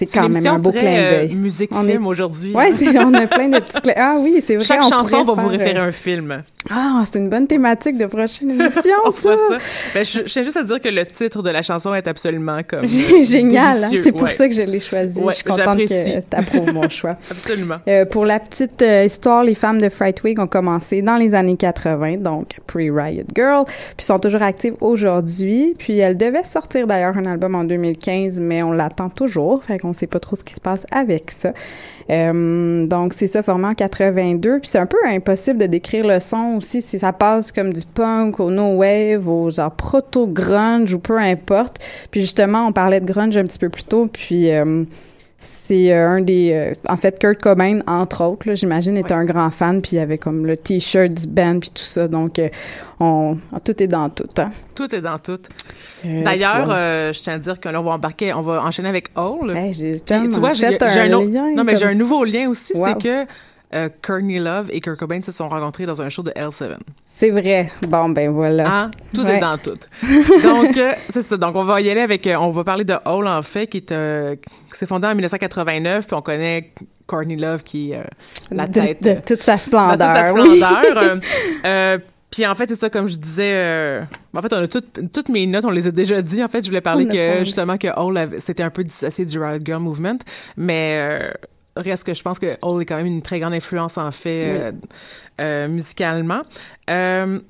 C'est 0.06 0.18
quand 0.18 0.28
même 0.28 0.46
un 0.46 0.58
beau 0.58 0.70
très, 0.70 0.80
clin 0.80 0.90
euh, 0.90 1.10
d'œil. 1.26 1.34
musique 1.34 1.70
On 1.72 1.84
film 1.84 2.02
est- 2.02 2.06
aujourd'hui. 2.06 2.54
Ouais, 2.54 2.70
on 3.04 3.14
a 3.14 3.26
plein 3.26 3.48
de 3.48 3.58
petits 3.60 3.80
clins. 3.80 3.94
Ah 3.96 4.16
oui, 4.18 4.42
c'est 4.46 4.56
vrai. 4.56 4.64
Chaque 4.64 4.82
on 4.84 4.88
chanson 4.90 5.24
va 5.24 5.32
vous 5.34 5.40
faire, 5.48 5.58
référer 5.58 5.78
euh, 5.78 5.82
à 5.82 5.86
un 5.86 5.92
film. 5.92 6.42
Ah, 6.68 7.04
c'est 7.10 7.18
une 7.18 7.30
bonne 7.30 7.46
thématique 7.46 7.96
de 7.96 8.04
prochaine 8.06 8.50
émission, 8.60 8.96
On 9.06 9.12
ça. 9.12 9.34
ça. 9.36 9.58
Ben, 9.94 10.04
je, 10.04 10.20
tiens 10.20 10.42
juste 10.42 10.56
à 10.58 10.62
dire 10.62 10.80
que 10.80 10.88
le 10.88 11.06
titre 11.06 11.42
de 11.42 11.50
la 11.50 11.62
chanson 11.62 11.94
est 11.94 12.06
absolument 12.06 12.60
comme 12.66 12.86
Génial, 13.22 13.84
hein? 13.84 13.88
c'est 14.02 14.12
pour 14.12 14.22
Ouais. 14.22 14.30
ça 14.30 14.46
que 14.48 14.54
je 14.54 14.62
l'ai 14.62 14.80
choisi. 14.80 15.18
Ouais, 15.18 15.32
je 15.32 15.36
suis 15.36 15.44
contente 15.44 15.78
que 15.78 15.86
tu 16.20 16.22
approuves 16.36 16.72
mon 16.72 16.88
choix. 16.88 17.16
Absolument. 17.30 17.76
Euh, 17.88 18.04
pour 18.04 18.26
la 18.26 18.38
petite 18.40 18.82
euh, 18.82 19.04
histoire, 19.04 19.42
les 19.42 19.54
femmes 19.54 19.80
de 19.80 19.88
Frightwig 19.88 20.38
ont 20.38 20.46
commencé 20.46 21.00
dans 21.02 21.16
les 21.16 21.34
années 21.34 21.56
80, 21.56 22.18
donc 22.18 22.56
pre-Riot 22.66 23.24
Girl, 23.34 23.64
puis 23.96 24.04
sont 24.04 24.18
toujours 24.18 24.42
actives 24.42 24.74
aujourd'hui. 24.80 25.74
Puis 25.78 25.98
elles 25.98 26.16
devaient 26.18 26.44
sortir 26.44 26.86
d'ailleurs 26.86 27.16
un 27.16 27.26
album 27.26 27.54
en 27.54 27.64
2015, 27.64 28.38
mais 28.40 28.62
on 28.62 28.72
l'attend 28.72 29.08
toujours, 29.08 29.64
fait 29.64 29.78
qu'on 29.78 29.89
sait 29.92 30.07
pas 30.07 30.20
trop 30.20 30.37
ce 30.37 30.44
qui 30.44 30.55
se 30.55 30.61
passe 30.61 30.87
avec 30.90 31.31
ça. 31.31 31.53
Euh, 32.11 32.87
donc 32.87 33.12
c'est 33.14 33.29
ça 33.29 33.42
formé 33.42 33.66
en 33.68 33.74
82, 33.74 34.61
puis 34.61 34.68
c'est 34.68 34.79
un 34.79 34.87
peu 34.87 34.98
impossible 35.07 35.59
de 35.59 35.66
décrire 35.66 36.07
le 36.07 36.18
son 36.20 36.57
aussi 36.59 36.83
si 36.83 36.98
ça 36.98 37.12
passe 37.12 37.53
comme 37.53 37.72
du 37.72 37.83
punk 37.83 38.40
au 38.40 38.50
no 38.50 38.76
wave 38.76 39.29
au 39.29 39.50
genre 39.50 39.70
proto 39.70 40.26
grunge 40.26 40.92
ou 40.94 40.98
peu 40.98 41.18
importe. 41.18 41.79
Puis 42.11 42.20
justement, 42.20 42.66
on 42.66 42.72
parlait 42.72 43.00
de 43.00 43.07
grunge 43.07 43.37
un 43.37 43.44
petit 43.44 43.59
peu 43.59 43.68
plus 43.68 43.85
tôt, 43.85 44.09
puis 44.12 44.50
euh, 44.50 44.85
c'est 45.40 45.92
euh, 45.92 46.09
un 46.16 46.20
des 46.20 46.53
euh, 46.53 46.72
en 46.88 46.96
fait 46.96 47.18
Kurt 47.18 47.40
Cobain 47.40 47.81
entre 47.87 48.24
autres 48.24 48.46
là, 48.48 48.55
j'imagine 48.55 48.96
était 48.98 49.12
un 49.14 49.24
grand 49.24 49.50
fan 49.50 49.81
puis 49.81 49.92
il 49.92 49.96
y 49.96 49.98
avait 50.00 50.18
comme 50.18 50.44
le 50.46 50.57
t-shirt 50.57 51.11
du 51.12 51.26
band 51.26 51.59
puis 51.61 51.70
tout 51.70 51.83
ça 51.83 52.09
donc 52.09 52.38
euh, 52.38 52.48
on 53.00 53.38
tout 53.64 53.83
est 53.83 53.87
dans 53.87 54.11
tout 54.11 54.29
hein. 54.38 54.50
Tout 54.74 54.94
est 54.94 55.00
dans 55.00 55.18
tout. 55.18 55.38
Euh, 56.05 56.22
D'ailleurs, 56.24 56.68
euh, 56.70 57.12
je 57.12 57.18
tiens 57.20 57.35
à 57.35 57.38
dire 57.38 57.59
que 57.61 57.68
là, 57.68 57.81
on 57.81 57.85
va 57.85 57.92
embarquer, 57.92 58.33
on 58.33 58.40
va 58.42 58.62
enchaîner 58.62 58.88
avec 58.88 59.09
Hole. 59.16 59.55
Hey, 59.57 59.72
j'ai 59.74 60.00
tu 60.00 60.14
vois, 60.38 60.55
j'ai 60.55 60.66
un 60.66 60.70
un, 60.70 61.12
autre- 61.12 61.31
lien 61.31 61.53
non, 61.55 61.64
mais 61.64 61.76
j'ai 61.76 61.85
un 61.87 61.94
nouveau 61.94 62.24
lien 62.24 62.48
aussi, 62.48 62.72
Wow. 62.74 62.87
c'est 62.88 63.03
que 63.03 63.31
euh, 63.74 63.88
Courtney 64.05 64.38
Love 64.38 64.68
et 64.72 64.81
Kurt 64.81 64.98
Cobain 64.98 65.20
se 65.20 65.33
sont 65.33 65.48
rencontrés 65.48 65.87
dans 65.87 66.00
un 66.03 66.09
show 66.09 66.22
de 66.22 66.31
L7. 66.33 66.76
C'est 67.20 67.30
vrai 67.30 67.70
bon 67.87 68.09
ben 68.09 68.30
voilà 68.30 68.66
Hein? 68.68 68.90
Tout 69.14 69.22
Ouais. 69.22 69.37
est 69.37 69.40
dans 69.40 69.59
tout. 69.59 69.74
Donc, 70.42 70.76
euh, 70.78 70.92
c'est 71.11 71.22
ça. 71.22 71.37
Donc, 71.37 71.54
on 71.56 71.64
va 71.64 71.80
y 71.80 71.90
aller 71.90 72.00
avec, 72.00 72.26
euh, 72.26 72.37
on 72.37 72.50
va 72.50 72.64
parler 72.64 72.85
de 72.85 72.94
Hole, 73.04 73.26
en 73.28 73.42
fait, 73.42 73.66
qui 73.66 73.76
est, 73.78 73.92
euh, 73.92 74.35
qui 74.37 74.78
s'est 74.78 74.87
fondé 74.87 75.06
en 75.06 75.11
1989, 75.14 76.06
puis 76.06 76.16
on 76.16 76.22
connaît 76.22 76.72
Courtney 77.06 77.37
Love 77.37 77.62
qui, 77.62 77.92
euh, 77.94 78.02
la 78.50 78.66
de, 78.66 78.72
tête. 78.72 79.02
de 79.02 79.14
toute 79.26 79.42
sa 79.42 79.59
splendeur 79.59 79.98
toute 79.98 80.16
sa 80.16 80.28
splendeur. 80.28 81.18
puis 82.30 82.46
en 82.46 82.54
fait, 82.54 82.68
c'est 82.68 82.76
ça, 82.76 82.88
comme 82.90 83.09
je 83.09 83.16
disais, 83.16 83.50
euh, 83.52 84.02
en 84.33 84.40
fait, 84.42 84.52
on 84.52 84.62
a 84.62 84.68
toutes, 84.68 85.12
toutes 85.12 85.28
mes 85.28 85.46
notes, 85.46 85.64
on 85.64 85.70
les 85.70 85.88
a 85.88 85.90
déjà 85.90 86.22
dit. 86.22 86.42
En 86.44 86.48
fait, 86.48 86.62
je 86.64 86.68
voulais 86.70 86.80
parler 86.80 87.04
que, 87.06 87.11
parlé. 87.11 87.44
justement, 87.44 87.76
que 87.76 87.88
avait- 88.16 88.38
c'était 88.40 88.62
un 88.62 88.70
peu 88.70 88.85
dissocié 88.85 89.24
du 89.24 89.38
Riot 89.40 89.59
Girl 89.64 89.83
Movement, 89.83 90.18
mais 90.57 90.95
euh, 91.01 91.30
reste 91.77 92.05
que 92.05 92.14
je 92.14 92.23
pense 92.23 92.39
que 92.39 92.57
Hole 92.62 92.83
est 92.83 92.87
quand 92.87 92.97
même 92.97 93.07
une 93.07 93.23
très 93.23 93.41
grande 93.41 93.55
influence, 93.55 93.99
en 93.99 94.11
fait, 94.11 94.47
euh, 94.49 94.73
euh, 95.41 95.68
musicalement. 95.68 96.43
Euh, 96.89 97.41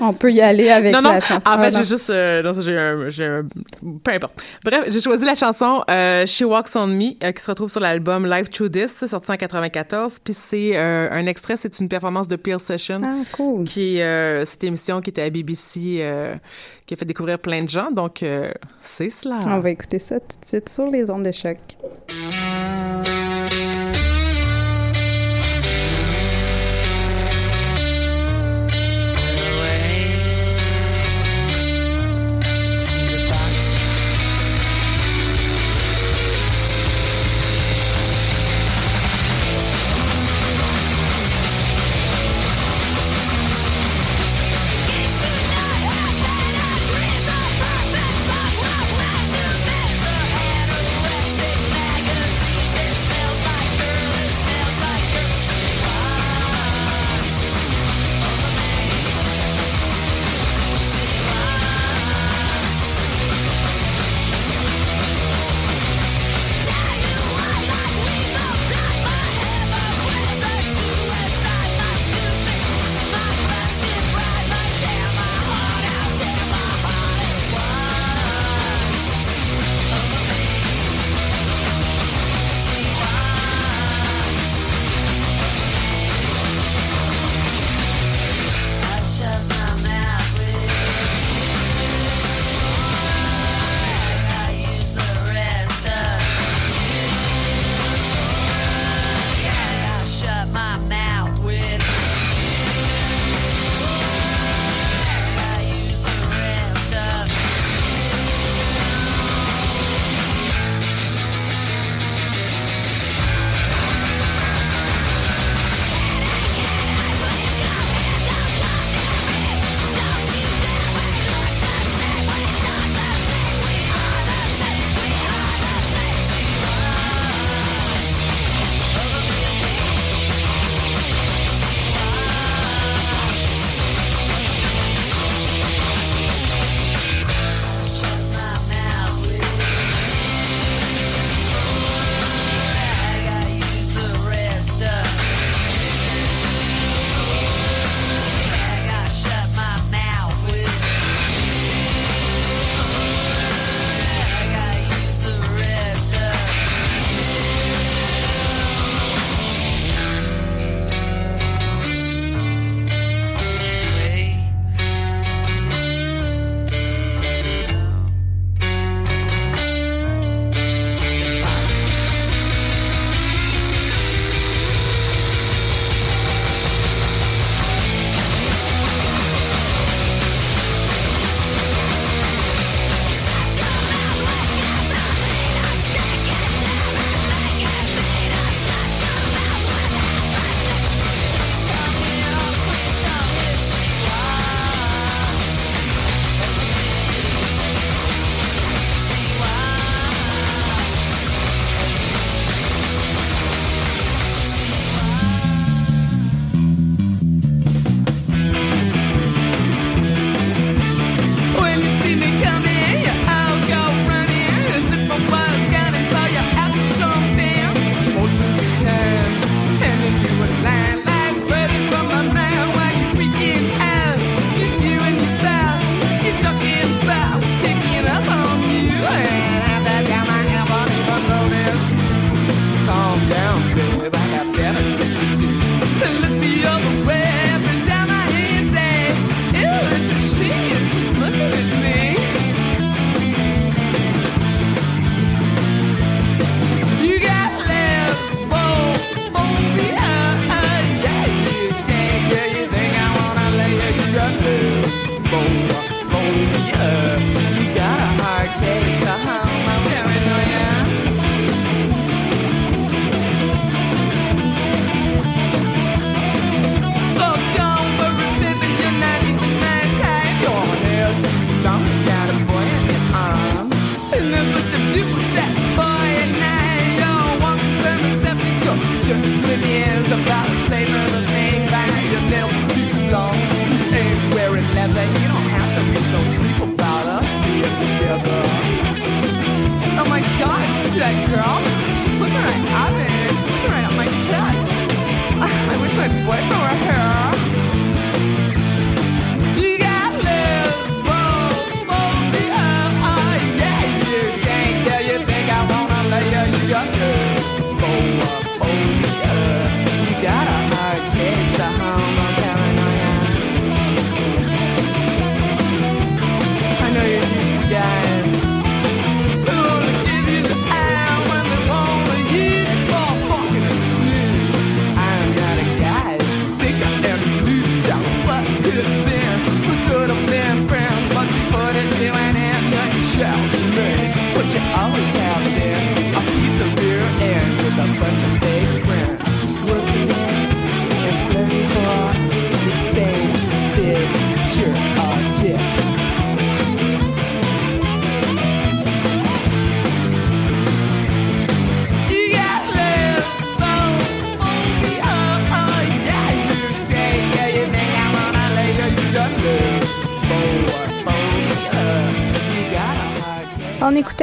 on 0.00 0.12
peut 0.12 0.30
y 0.30 0.40
aller 0.42 0.68
avec 0.68 0.92
non, 0.92 1.00
non, 1.00 1.12
la 1.12 1.20
chanson 1.20 1.48
en 1.48 1.58
fait, 1.58 1.72
j'ai 1.74 1.84
juste... 1.84 2.10
euh, 2.10 2.42
non, 2.42 2.52
j'ai 2.60 2.78
un, 2.78 3.08
j'ai 3.08 3.24
un... 3.24 3.46
Peu 4.04 4.12
importe. 4.12 4.42
Bref, 4.64 4.84
j'ai 4.88 5.00
choisi 5.00 5.24
la 5.24 5.34
chanson 5.34 5.82
euh, 5.90 6.26
She 6.26 6.42
Walks 6.42 6.76
On 6.76 6.86
Me, 6.86 7.12
euh, 7.24 7.32
qui 7.32 7.42
se 7.42 7.50
retrouve 7.50 7.70
sur 7.70 7.80
l'album 7.80 8.26
Live 8.26 8.50
Through 8.50 8.70
This, 8.70 9.06
sorti 9.06 9.30
en 9.32 9.36
94. 9.36 10.18
Puis 10.22 10.34
c'est 10.34 10.76
euh, 10.76 11.08
un 11.10 11.26
extrait, 11.26 11.56
c'est 11.56 11.78
une 11.78 11.88
performance 11.88 12.28
de 12.28 12.36
Peel 12.36 12.60
Session. 12.60 13.00
ah 13.04 13.14
cool 13.32 13.64
Qui 13.64 14.00
cette 14.44 14.64
émission 14.64 15.00
qui 15.00 15.10
était 15.10 15.22
à 15.22 15.30
BBC, 15.30 16.04
qui 16.86 16.94
a 16.94 16.96
fait 16.96 17.04
découvrir 17.04 17.38
plein 17.38 17.62
de 17.62 17.68
gens. 17.68 17.90
Donc, 17.90 18.24
c'est 18.82 19.10
cela. 19.10 19.36
on 19.46 19.60
va 19.60 19.70
écouter 19.70 19.98
ça 19.98 20.20
tout 20.20 20.38
de 20.40 20.44
suite 20.44 20.68
sur 20.68 20.90
les 20.90 21.10
ondes 21.10 21.24
de 21.24 21.32
choc 21.32 21.56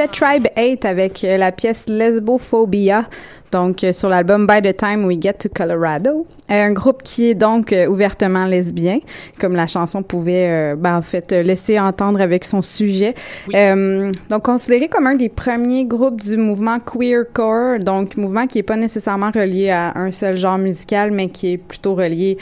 On 0.00 0.04
écoutait 0.04 0.18
Tribe 0.18 0.46
8 0.56 0.84
avec 0.84 1.24
euh, 1.24 1.36
la 1.36 1.52
pièce 1.52 1.86
Lesbophobia, 1.86 3.06
donc 3.52 3.84
euh, 3.84 3.92
sur 3.92 4.08
l'album 4.08 4.46
By 4.46 4.62
the 4.62 4.74
Time 4.74 5.04
We 5.04 5.18
Get 5.20 5.34
to 5.34 5.48
Colorado. 5.50 6.26
Euh, 6.50 6.68
un 6.68 6.72
groupe 6.72 7.02
qui 7.02 7.28
est 7.28 7.34
donc 7.34 7.74
ouvertement 7.88 8.46
lesbien, 8.46 9.00
comme 9.38 9.54
la 9.54 9.66
chanson 9.66 10.02
pouvait 10.02 10.48
euh, 10.48 10.76
ben, 10.76 10.96
en 10.96 11.02
fait 11.02 11.32
laisser 11.32 11.78
entendre 11.78 12.20
avec 12.20 12.44
son 12.44 12.62
sujet. 12.62 13.14
Euh, 13.54 14.10
donc 14.30 14.44
considéré 14.44 14.88
comme 14.88 15.06
un 15.06 15.16
des 15.16 15.28
premiers 15.28 15.84
groupes 15.84 16.20
du 16.20 16.36
mouvement 16.36 16.78
queercore, 16.80 17.80
donc 17.80 18.16
mouvement 18.16 18.46
qui 18.46 18.58
est 18.58 18.62
pas 18.62 18.76
nécessairement 18.76 19.30
relié 19.30 19.70
à 19.70 19.98
un 19.98 20.12
seul 20.12 20.36
genre 20.36 20.58
musical, 20.58 21.10
mais 21.10 21.28
qui 21.28 21.52
est 21.52 21.58
plutôt 21.58 21.94
relié 21.94 22.38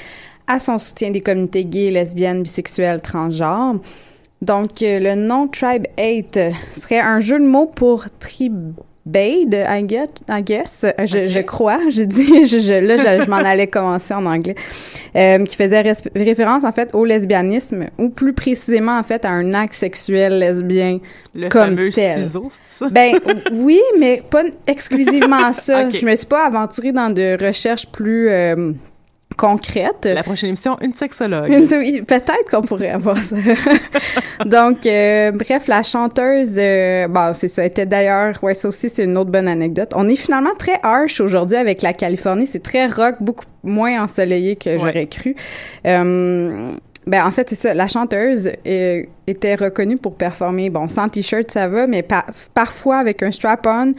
à 0.47 0.61
son 0.61 0.79
soutien 0.79 1.11
des 1.11 1.21
communautés 1.21 1.65
gays, 1.65 1.91
lesbiennes, 1.91 2.43
bisexuelles, 2.43 3.01
transgenres. 3.01 3.77
Donc, 4.43 4.83
euh, 4.83 4.99
le 5.01 5.15
nom 5.15 5.49
Tribe 5.49 5.87
8 5.99 6.37
euh, 6.37 6.51
serait 6.71 7.01
un 7.01 7.19
jeu 7.21 7.39
de 7.41 7.45
mots 7.45 7.67
pour 7.67 8.05
tribade, 8.21 8.75
I, 9.67 9.85
get, 9.89 10.09
I 10.29 10.43
guess. 10.43 10.85
Euh, 10.85 10.93
Je, 11.07 11.27
je 11.27 11.41
crois. 11.41 11.79
J'ai 11.89 12.07
dit, 12.07 12.47
je, 12.47 12.59
je- 12.59 12.75
là, 12.81 12.97
je, 12.97 13.25
je 13.25 13.29
m'en 13.31 13.37
allais 13.39 13.67
commencer 13.67 14.15
en 14.15 14.27
anglais. 14.27 14.55
Euh, 15.17 15.45
qui 15.45 15.57
faisait 15.57 15.81
référence, 16.15 16.63
en 16.65 16.71
fait, 16.73 16.95
au 16.95 17.05
lesbianisme, 17.05 17.87
ou 17.99 18.11
plus 18.11 18.33
précisément, 18.33 18.97
en 18.99 19.03
fait, 19.03 19.25
à 19.25 19.31
un 19.31 19.55
acte 19.55 19.73
sexuel 19.75 20.39
lesbien 20.39 21.01
Le 21.35 21.49
comme 21.49 21.77
fameux 21.77 21.91
tel. 21.91 22.23
ciseau, 22.23 22.47
c'est 22.49 22.85
ça? 22.85 22.89
Ben 22.91 23.15
oui, 23.53 23.81
mais 23.99 24.23
pas 24.31 24.45
exclusivement 24.67 25.53
ça. 25.53 25.89
Je 25.91 26.05
me 26.07 26.15
suis 26.15 26.27
pas 26.27 26.47
aventurée 26.47 26.93
dans 26.93 27.11
de 27.11 27.45
recherches 27.45 27.87
plus 27.89 28.29
euh, 28.29 28.73
concrètes. 29.39 30.05
La 30.13 30.23
prochaine 30.23 30.51
émission, 30.51 30.77
une 30.83 30.93
sexologue. 30.93 31.49
Une- 31.49 31.67
oui, 31.79 32.03
peut-être 32.03 32.45
qu'on 32.51 32.61
pourrait 32.61 32.91
avoir 32.91 33.17
ça. 33.17 33.37
Donc, 34.45 34.85
euh, 34.87 35.31
bref, 35.33 35.67
la 35.69 35.83
chanteuse, 35.83 36.57
euh, 36.59 37.09
bon, 37.09 37.33
c'est 37.33 37.49
ça, 37.49 37.65
était 37.65 37.87
d'ailleurs, 37.87 38.39
ouais, 38.43 38.55
ça 38.55 38.69
aussi, 38.69 38.91
c'est 38.91 39.05
une 39.05 39.17
autre 39.17 39.31
bonne 39.31 39.49
anecdote. 39.49 39.93
On 39.95 40.09
est 40.09 40.17
finalement 40.17 40.55
très 40.59 40.79
harsh 40.83 41.21
aujourd'hui 41.21 41.57
avec 41.57 41.81
la 41.83 41.93
Californie. 41.93 42.47
C'est 42.47 42.63
très 42.63 42.87
rock, 42.87 43.17
beaucoup 43.21 43.45
moins 43.63 44.03
ensoleillé 44.03 44.57
que 44.57 44.77
j'aurais 44.79 45.07
cru. 45.07 45.35
Euh, 45.87 46.73
ben, 47.07 47.25
en 47.27 47.31
fait, 47.31 47.49
c'est 47.49 47.55
ça. 47.55 47.73
La 47.75 47.87
chanteuse 47.89 48.51
euh, 48.67 49.03
était 49.27 49.55
reconnue 49.55 49.97
pour 49.97 50.15
performer, 50.17 50.69
bon, 50.69 50.89
sans 50.89 51.09
t-shirt, 51.09 51.51
ça 51.51 51.67
va, 51.69 51.87
mais 51.87 52.03
pa- 52.03 52.27
parfois 52.53 52.99
avec 52.99 53.23
un 53.23 53.31
strap-on 53.31 53.95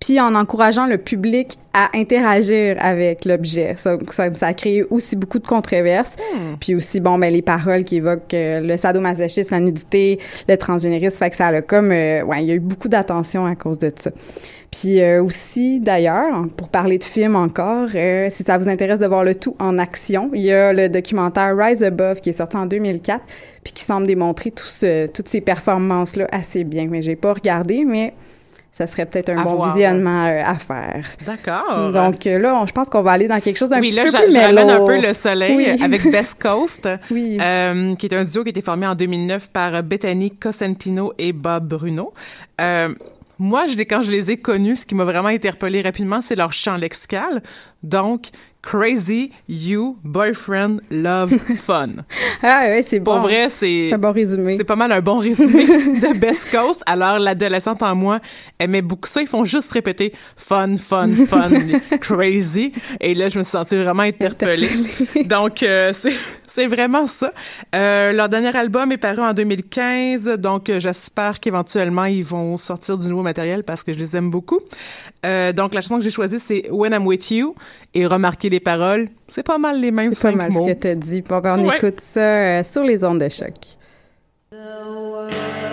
puis 0.00 0.20
en 0.20 0.34
encourageant 0.36 0.86
le 0.86 0.96
public 0.98 1.58
à 1.74 1.90
interagir 1.94 2.76
avec 2.80 3.24
l'objet. 3.24 3.74
Ça, 3.76 3.98
ça, 4.10 4.32
ça 4.34 4.46
a 4.46 4.54
créé 4.54 4.84
aussi 4.90 5.16
beaucoup 5.16 5.38
de 5.40 5.46
controverses. 5.46 6.14
Puis 6.60 6.74
aussi, 6.74 7.00
bon, 7.00 7.18
ben 7.18 7.32
les 7.32 7.42
paroles 7.42 7.82
qui 7.84 7.96
évoquent 7.96 8.32
euh, 8.34 8.60
le 8.60 8.76
sadomasochisme, 8.76 9.54
la 9.54 9.60
nudité, 9.60 10.18
le 10.48 10.56
transgénérisme, 10.56 11.16
fait 11.16 11.30
que 11.30 11.36
ça 11.36 11.48
a 11.48 11.62
comme... 11.62 11.90
euh, 11.92 12.22
ouais, 12.22 12.42
il 12.42 12.48
y 12.48 12.52
a 12.52 12.54
eu 12.54 12.60
beaucoup 12.60 12.88
d'attention 12.88 13.44
à 13.46 13.54
cause 13.56 13.78
de 13.78 13.90
ça. 13.94 14.10
Puis 14.70 15.00
euh, 15.00 15.22
aussi, 15.22 15.80
d'ailleurs, 15.80 16.44
pour 16.56 16.68
parler 16.68 16.98
de 16.98 17.04
films 17.04 17.36
encore, 17.36 17.88
euh, 17.94 18.28
si 18.30 18.44
ça 18.44 18.58
vous 18.58 18.68
intéresse 18.68 18.98
de 19.00 19.06
voir 19.06 19.24
le 19.24 19.34
tout 19.34 19.56
en 19.58 19.78
action, 19.78 20.30
il 20.34 20.42
y 20.42 20.52
a 20.52 20.72
le 20.72 20.88
documentaire 20.88 21.56
Rise 21.56 21.82
Above 21.82 22.20
qui 22.20 22.30
est 22.30 22.34
sorti 22.34 22.56
en 22.56 22.66
2004 22.66 23.20
puis 23.64 23.72
qui 23.72 23.82
semble 23.82 24.06
démontrer 24.06 24.50
tout 24.50 24.64
ce- 24.66 25.06
toutes 25.06 25.28
ces 25.28 25.40
performances-là 25.40 26.28
assez 26.32 26.64
bien. 26.64 26.86
Mais 26.90 27.02
j'ai 27.02 27.16
pas 27.16 27.32
regardé, 27.32 27.84
mais 27.84 28.12
ça 28.78 28.86
serait 28.86 29.06
peut-être 29.06 29.28
un 29.30 29.38
À 29.38 29.42
bon 29.44 29.56
voir. 29.56 29.74
visionnement 29.74 30.24
euh, 30.26 30.42
à 30.44 30.54
faire. 30.54 31.04
D'accord. 31.26 31.92
Donc 31.92 32.26
euh, 32.26 32.38
là, 32.38 32.54
on- 32.62 32.66
je 32.66 32.72
pense 32.72 32.88
qu'on 32.88 33.02
va 33.02 33.10
aller 33.12 33.26
dans 33.28 33.40
quelque 33.40 33.56
chose 33.56 33.68
d'un 33.68 33.80
Oui, 33.80 33.90
petit 33.90 33.96
là, 33.96 34.04
peu 34.04 34.24
plus 34.24 34.32
j'amène 34.32 34.70
un 34.70 34.84
peu 34.86 35.00
le 35.00 35.12
soleil 35.12 35.56
Oui. 35.56 35.82
avec 35.82 36.10
Best 36.10 36.40
Coast, 36.40 36.88
Oui. 37.10 37.36
euh, 37.40 37.94
qui 37.96 38.06
est 38.06 38.14
un 38.14 38.24
duo 38.24 38.42
qui 38.44 38.48
a 38.48 38.50
été 38.50 38.62
formé 38.62 38.86
en 38.86 38.94
2009 38.94 39.50
par 39.50 39.82
Bethany 39.82 40.30
Cosentino 40.30 41.12
et 41.18 41.32
Bob 41.32 41.66
Bruno. 41.68 42.14
Euh, 42.60 42.94
moi, 43.40 43.66
je, 43.68 43.78
quand 43.82 44.02
je 44.02 44.10
les 44.10 44.32
ai 44.32 44.36
connus, 44.36 44.76
ce 44.78 44.86
qui 44.86 44.94
m'a 44.96 45.04
vraiment 45.04 45.28
interpellé 45.28 45.80
rapidement, 45.82 46.20
c'est 46.20 46.34
leur 46.34 46.52
champ 46.52 46.76
lexical. 46.76 47.40
Donc, 47.82 48.30
crazy, 48.62 49.30
you, 49.48 49.96
boyfriend, 50.02 50.80
love, 50.90 51.38
fun. 51.56 52.04
Ah 52.42 52.64
ouais, 52.66 52.84
c'est 52.86 52.98
bon. 52.98 53.12
Pour 53.12 53.22
vrai, 53.22 53.48
c'est 53.48 53.92
un 53.92 53.98
bon 53.98 54.12
résumé. 54.12 54.56
c'est 54.56 54.64
pas 54.64 54.76
mal 54.76 54.92
un 54.92 55.00
bon 55.00 55.18
résumé 55.18 55.64
de 55.66 56.18
Best 56.18 56.50
Coast. 56.50 56.82
Alors, 56.86 57.18
l'adolescente 57.18 57.82
en 57.82 57.94
moi 57.94 58.20
aimait 58.58 58.82
beaucoup 58.82 59.08
ça. 59.08 59.22
Ils 59.22 59.28
font 59.28 59.44
juste 59.44 59.70
répéter 59.72 60.12
fun, 60.36 60.76
fun, 60.76 61.10
fun, 61.26 61.50
crazy. 62.00 62.72
Et 63.00 63.14
là, 63.14 63.28
je 63.28 63.38
me 63.38 63.44
suis 63.44 63.52
sentie 63.52 63.76
vraiment 63.76 64.02
interpellée. 64.02 64.70
Donc, 65.24 65.62
euh, 65.62 65.92
c'est, 65.94 66.14
c'est 66.46 66.66
vraiment 66.66 67.06
ça. 67.06 67.32
Euh, 67.74 68.12
leur 68.12 68.28
dernier 68.28 68.54
album 68.54 68.92
est 68.92 68.98
paru 68.98 69.20
en 69.20 69.32
2015. 69.32 70.24
Donc, 70.38 70.68
euh, 70.68 70.80
j'espère 70.80 71.40
qu'éventuellement, 71.40 72.04
ils 72.06 72.24
vont 72.24 72.58
sortir 72.58 72.98
du 72.98 73.08
nouveau 73.08 73.22
matériel 73.22 73.62
parce 73.62 73.84
que 73.84 73.92
je 73.92 73.98
les 73.98 74.16
aime 74.16 74.30
beaucoup. 74.30 74.60
Euh, 75.24 75.52
donc, 75.52 75.74
la 75.74 75.80
chanson 75.80 75.98
que 75.98 76.04
j'ai 76.04 76.10
choisie, 76.10 76.38
c'est 76.38 76.68
When 76.70 76.92
I'm 76.92 77.06
With 77.06 77.30
You. 77.30 77.54
Et 77.94 78.06
remarquez 78.06 78.50
les 78.50 78.60
paroles. 78.60 79.08
C'est 79.28 79.42
pas 79.42 79.58
mal 79.58 79.80
les 79.80 79.90
mêmes 79.90 80.12
C'est 80.14 80.22
pas 80.22 80.30
cinq 80.30 80.36
mal 80.36 80.52
mots. 80.52 80.66
ce 80.66 80.72
que 80.72 80.78
t'as 80.78 80.94
dit. 80.94 81.22
Bon, 81.22 81.38
ben, 81.40 81.58
on 81.58 81.68
Ouais. 81.68 81.76
écoute 81.76 82.00
ça 82.00 82.20
euh, 82.60 82.64
sur 82.64 82.82
les 82.84 83.02
ondes 83.04 83.20
de 83.20 83.28
choc. 83.28 83.54
When 84.50 85.67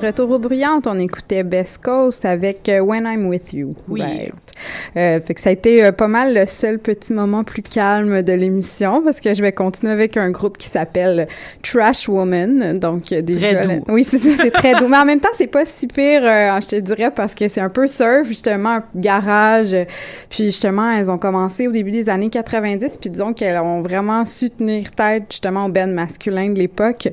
de 0.00 0.06
retour 0.06 0.30
aux 0.30 0.38
bruyantes. 0.38 0.86
On 0.86 0.98
écoutait 0.98 1.42
Best 1.42 1.78
Coast 1.78 2.24
avec 2.24 2.68
euh, 2.68 2.80
When 2.80 3.04
I'm 3.06 3.26
With 3.26 3.52
You. 3.52 3.74
Oui. 3.88 4.00
Right. 4.00 4.32
Euh, 4.96 5.20
fait 5.20 5.34
que 5.34 5.40
ça 5.40 5.50
a 5.50 5.52
été 5.52 5.84
euh, 5.84 5.92
pas 5.92 6.08
mal 6.08 6.34
le 6.34 6.46
seul 6.46 6.78
petit 6.78 7.12
moment 7.12 7.44
plus 7.44 7.62
calme 7.62 8.22
de 8.22 8.32
l'émission 8.32 9.02
parce 9.02 9.20
que 9.20 9.34
je 9.34 9.42
vais 9.42 9.52
continuer 9.52 9.92
avec 9.92 10.16
un 10.16 10.30
groupe 10.30 10.58
qui 10.58 10.68
s'appelle 10.68 11.28
Trash 11.62 12.08
Woman. 12.08 12.78
Donc, 12.78 13.04
déjà, 13.10 13.54
Très 13.62 13.76
doux. 13.76 13.84
oui, 13.88 14.04
c'est 14.04 14.50
très 14.50 14.74
doux. 14.74 14.88
Mais 14.88 14.96
en 14.96 15.04
même 15.04 15.20
temps, 15.20 15.28
c'est 15.34 15.46
pas 15.46 15.64
si 15.64 15.86
pire, 15.86 16.22
euh, 16.24 16.60
je 16.60 16.68
te 16.68 16.76
dirais, 16.76 17.10
parce 17.14 17.34
que 17.34 17.48
c'est 17.48 17.60
un 17.60 17.68
peu 17.68 17.86
surf, 17.86 18.26
justement, 18.26 18.76
un 18.76 18.84
garage. 18.96 19.76
Puis 20.28 20.46
justement, 20.46 20.90
elles 20.92 21.10
ont 21.10 21.18
commencé 21.18 21.68
au 21.68 21.72
début 21.72 21.90
des 21.90 22.08
années 22.08 22.30
90, 22.30 22.96
puis 23.00 23.10
disons 23.10 23.32
qu'elles 23.32 23.58
ont 23.58 23.82
vraiment 23.82 24.24
su 24.24 24.50
tenir 24.50 24.90
tête, 24.92 25.24
justement, 25.30 25.66
au 25.66 25.68
band 25.68 25.88
masculin 25.88 26.50
de 26.50 26.58
l'époque. 26.58 27.08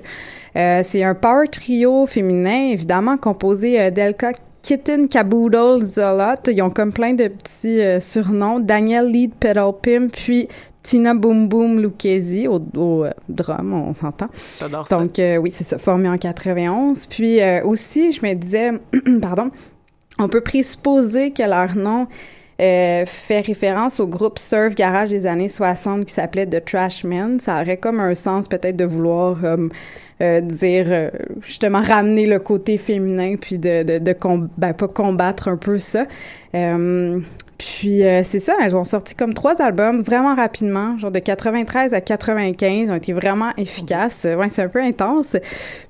Euh, 0.55 0.81
c'est 0.83 1.03
un 1.03 1.15
power 1.15 1.47
trio 1.47 2.05
féminin, 2.07 2.71
évidemment, 2.71 3.17
composé 3.17 3.79
euh, 3.79 3.91
d'Elka 3.91 4.31
Kitten 4.61 5.07
Caboodle 5.07 5.83
Zolot. 5.83 6.35
Ils 6.47 6.61
ont 6.61 6.69
comme 6.69 6.91
plein 6.91 7.13
de 7.13 7.27
petits 7.27 7.81
euh, 7.81 7.99
surnoms. 7.99 8.59
Daniel 8.59 9.07
Lead 9.07 9.33
Pedal 9.35 9.71
Pimp, 9.81 10.11
puis 10.11 10.47
Tina 10.83 11.13
Boom 11.13 11.47
Boom 11.47 11.79
Lucchesi 11.79 12.47
au, 12.47 12.61
au 12.75 13.05
euh, 13.05 13.11
drum, 13.29 13.73
on 13.73 13.93
s'entend. 13.93 14.29
J'adore 14.59 14.87
ça. 14.87 14.97
Donc, 14.97 15.19
euh, 15.19 15.37
oui, 15.37 15.51
c'est 15.51 15.63
ça, 15.63 15.77
formé 15.77 16.09
en 16.09 16.17
91. 16.17 17.07
Puis 17.07 17.41
euh, 17.41 17.63
aussi, 17.63 18.11
je 18.11 18.25
me 18.25 18.33
disais, 18.33 18.71
pardon, 19.21 19.51
on 20.17 20.27
peut 20.27 20.41
présupposer 20.41 21.31
que 21.31 21.43
leur 21.43 21.75
nom 21.75 22.07
euh, 22.61 23.05
fait 23.07 23.41
référence 23.41 23.99
au 23.99 24.07
groupe 24.07 24.37
surf 24.37 24.75
garage 24.75 25.09
des 25.09 25.25
années 25.25 25.49
60 25.49 26.05
qui 26.05 26.13
s'appelait 26.13 26.45
The 26.45 26.63
Trashmen. 26.63 27.39
Ça 27.39 27.61
aurait 27.61 27.77
comme 27.77 27.99
un 27.99 28.13
sens 28.13 28.47
peut-être 28.47 28.75
de 28.75 28.85
vouloir 28.85 29.43
euh, 29.43 29.67
euh, 30.21 30.41
dire 30.41 30.85
euh, 30.89 31.09
justement 31.41 31.81
ramener 31.81 32.27
le 32.27 32.37
côté 32.37 32.77
féminin 32.77 33.35
puis 33.41 33.57
de 33.57 33.81
de, 33.81 33.97
de 33.97 34.15
ben, 34.57 34.73
pas 34.73 34.87
combattre 34.87 35.47
un 35.47 35.57
peu 35.57 35.79
ça. 35.79 36.05
Puis 37.63 38.03
euh, 38.03 38.23
c'est 38.23 38.39
ça, 38.39 38.55
elles 38.59 38.75
ont 38.75 38.83
sorti 38.83 39.13
comme 39.13 39.35
trois 39.35 39.61
albums 39.61 40.01
vraiment 40.01 40.33
rapidement, 40.33 40.97
genre 40.97 41.11
de 41.11 41.19
93 41.19 41.93
à 41.93 42.01
95, 42.01 42.87
ils 42.87 42.91
ont 42.91 42.95
été 42.95 43.13
vraiment 43.13 43.51
efficaces. 43.55 44.23
Ouais, 44.23 44.49
c'est 44.49 44.63
un 44.63 44.67
peu 44.67 44.81
intense. 44.81 45.35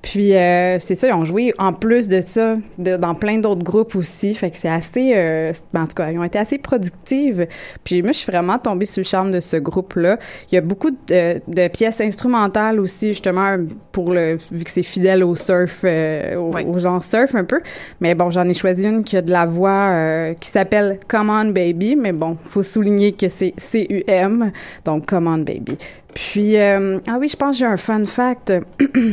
Puis 0.02 0.34
euh, 0.34 0.78
c'est 0.78 0.94
ça, 0.96 1.08
ils 1.08 1.14
ont 1.14 1.24
joué 1.24 1.54
en 1.56 1.72
plus 1.72 2.08
de 2.08 2.20
ça 2.20 2.56
de- 2.76 2.96
dans 2.98 3.14
plein 3.14 3.38
d'autres 3.38 3.62
groupes 3.62 3.96
aussi, 3.96 4.34
fait 4.34 4.50
que 4.50 4.56
c'est 4.56 4.68
assez 4.68 5.12
euh, 5.16 5.50
ben, 5.72 5.84
en 5.84 5.86
tout 5.86 5.94
cas, 5.94 6.10
ils 6.10 6.18
ont 6.18 6.24
été 6.24 6.38
assez 6.38 6.58
productives. 6.58 7.46
Puis 7.84 8.02
moi 8.02 8.12
je 8.12 8.18
suis 8.18 8.30
vraiment 8.30 8.58
tombée 8.58 8.84
sur 8.84 9.00
le 9.00 9.06
charme 9.06 9.30
de 9.32 9.40
ce 9.40 9.56
groupe-là. 9.56 10.18
Il 10.50 10.54
y 10.56 10.58
a 10.58 10.60
beaucoup 10.60 10.90
de, 10.90 11.40
de 11.48 11.68
pièces 11.68 12.02
instrumentales 12.02 12.80
aussi 12.80 13.08
justement 13.08 13.56
pour 13.92 14.12
le 14.12 14.36
vu 14.50 14.62
que 14.64 14.70
c'est 14.70 14.82
fidèle 14.82 15.24
au 15.24 15.34
surf 15.34 15.80
euh, 15.84 16.36
au, 16.36 16.54
au 16.54 16.78
genre 16.78 17.02
surf 17.02 17.34
un 17.34 17.44
peu. 17.44 17.62
Mais 18.02 18.14
bon, 18.14 18.28
j'en 18.28 18.46
ai 18.46 18.52
choisi 18.54 18.84
une 18.84 19.04
qui 19.04 19.16
a 19.16 19.22
de 19.22 19.30
la 19.30 19.46
voix 19.46 19.70
euh, 19.70 20.34
qui 20.34 20.50
s'appelle 20.50 20.98
Come 21.08 21.30
On 21.30 21.44
Baby, 21.46 21.61
mais 21.96 22.12
bon, 22.12 22.36
faut 22.44 22.62
souligner 22.62 23.12
que 23.12 23.28
c'est 23.28 23.54
C-U-M, 23.56 24.52
donc 24.84 25.06
Come 25.06 25.26
On 25.26 25.38
Baby. 25.38 25.76
Puis, 26.14 26.58
euh, 26.58 26.98
ah 27.08 27.16
oui, 27.18 27.28
je 27.28 27.36
pense 27.36 27.56
que 27.56 27.58
j'ai 27.60 27.66
un 27.66 27.76
fun 27.76 28.04
fact. 28.04 28.52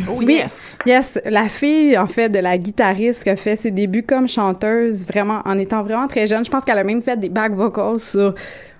Oh, 0.09 0.15
oui, 0.17 0.35
yes. 0.35 0.77
yes. 0.85 1.19
La 1.25 1.47
fille, 1.47 1.97
en 1.97 2.07
fait, 2.07 2.29
de 2.29 2.39
la 2.39 2.57
guitariste 2.57 3.23
qui 3.23 3.29
a 3.29 3.35
fait 3.35 3.55
ses 3.55 3.71
débuts 3.71 4.03
comme 4.03 4.27
chanteuse, 4.27 5.05
vraiment, 5.05 5.41
en 5.45 5.57
étant 5.57 5.83
vraiment 5.83 6.07
très 6.07 6.27
jeune. 6.27 6.43
Je 6.43 6.49
pense 6.49 6.65
qu'elle 6.65 6.77
a 6.77 6.83
même 6.83 7.01
fait 7.01 7.17
des 7.17 7.29
back 7.29 7.53
vocals 7.53 7.99
sur 7.99 8.35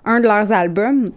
un 0.06 0.20
de 0.20 0.26
leurs 0.26 0.52
albums. 0.52 1.12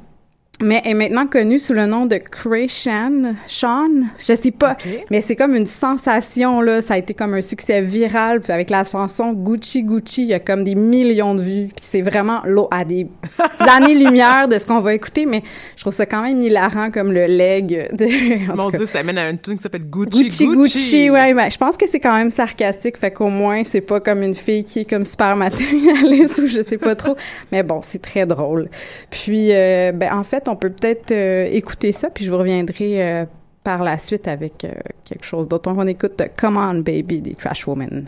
Mais 0.62 0.80
est 0.84 0.94
maintenant 0.94 1.26
connue 1.26 1.58
sous 1.58 1.74
le 1.74 1.86
nom 1.86 2.06
de 2.06 2.16
Cray 2.16 2.68
Shan. 2.68 3.34
Sean, 3.46 3.90
je 4.18 4.34
sais 4.34 4.50
pas. 4.50 4.76
Mais 5.10 5.20
c'est 5.20 5.36
comme 5.36 5.54
une 5.54 5.66
sensation, 5.66 6.60
là. 6.60 6.82
Ça 6.82 6.94
a 6.94 6.98
été 6.98 7.14
comme 7.14 7.34
un 7.34 7.42
succès 7.42 7.80
viral. 7.80 8.40
Puis 8.40 8.52
avec 8.52 8.70
la 8.70 8.84
chanson 8.84 9.32
Gucci 9.32 9.82
Gucci, 9.82 10.22
il 10.22 10.28
y 10.28 10.34
a 10.34 10.40
comme 10.40 10.64
des 10.64 10.74
millions 10.74 11.34
de 11.34 11.42
vues. 11.42 11.68
Puis 11.74 11.84
c'est 11.88 12.02
vraiment 12.02 12.40
l'eau 12.44 12.68
à 12.70 12.84
des 12.84 13.08
années-lumière 13.58 14.48
de 14.48 14.58
ce 14.58 14.66
qu'on 14.66 14.80
va 14.80 14.94
écouter. 14.94 15.26
Mais 15.26 15.42
je 15.76 15.82
trouve 15.82 15.92
ça 15.92 16.06
quand 16.06 16.22
même 16.22 16.40
hilarant 16.40 16.90
comme 16.90 17.12
le 17.12 17.26
leg 17.26 17.88
de. 17.92 18.56
Mon. 18.56 18.70
Dieu, 18.70 18.86
ça 18.86 19.00
amène 19.00 19.18
à 19.18 19.28
une 19.28 19.38
tune 19.38 19.56
qui 19.56 19.62
s'appelle 19.62 19.84
Gucci 19.84 20.24
Gucci 20.24 20.46
Gucci, 20.46 21.10
ouais, 21.10 21.34
ben, 21.34 21.50
je 21.50 21.56
pense 21.56 21.76
que 21.76 21.88
c'est 21.88 22.00
quand 22.00 22.16
même 22.16 22.30
sarcastique, 22.30 22.96
fait 22.96 23.10
qu'au 23.10 23.28
moins 23.28 23.64
c'est 23.64 23.80
pas 23.80 24.00
comme 24.00 24.22
une 24.22 24.34
fille 24.34 24.64
qui 24.64 24.80
est 24.80 24.84
comme 24.88 25.04
super 25.04 25.36
matérialiste 25.36 26.38
ou 26.42 26.46
je 26.46 26.62
sais 26.62 26.78
pas 26.78 26.94
trop, 26.94 27.16
mais 27.50 27.62
bon, 27.62 27.80
c'est 27.82 28.00
très 28.00 28.26
drôle. 28.26 28.68
Puis, 29.10 29.52
euh, 29.52 29.92
ben 29.92 30.12
en 30.12 30.24
fait, 30.24 30.48
on 30.48 30.51
peut 30.56 30.70
peut-être 30.70 31.12
euh, 31.12 31.48
écouter 31.50 31.92
ça, 31.92 32.10
puis 32.10 32.24
je 32.24 32.30
vous 32.30 32.38
reviendrai 32.38 33.02
euh, 33.02 33.24
par 33.64 33.82
la 33.82 33.98
suite 33.98 34.28
avec 34.28 34.64
euh, 34.64 34.72
quelque 35.04 35.24
chose 35.24 35.48
d'autre. 35.48 35.72
On 35.74 35.86
écoute 35.86 36.20
Come 36.38 36.56
On 36.56 36.74
Baby 36.74 37.20
des 37.20 37.34
Trash 37.34 37.66
Women. 37.66 38.04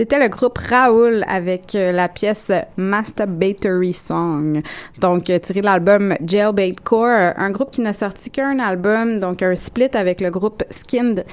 C'était 0.00 0.18
le 0.18 0.28
groupe 0.28 0.56
Raoul 0.56 1.26
avec 1.28 1.74
euh, 1.74 1.92
la 1.92 2.08
pièce 2.08 2.50
Masturbatory 2.78 3.92
Song, 3.92 4.62
donc 4.98 5.28
euh, 5.28 5.38
tiré 5.38 5.60
de 5.60 5.66
l'album 5.66 6.14
Jailbait 6.24 6.74
Core, 6.82 7.34
un 7.36 7.50
groupe 7.50 7.70
qui 7.70 7.82
n'a 7.82 7.92
sorti 7.92 8.30
qu'un 8.30 8.60
album, 8.60 9.20
donc 9.20 9.42
un 9.42 9.54
split 9.54 9.90
avec 9.92 10.22
le 10.22 10.30
groupe 10.30 10.62
Skinned 10.70 11.26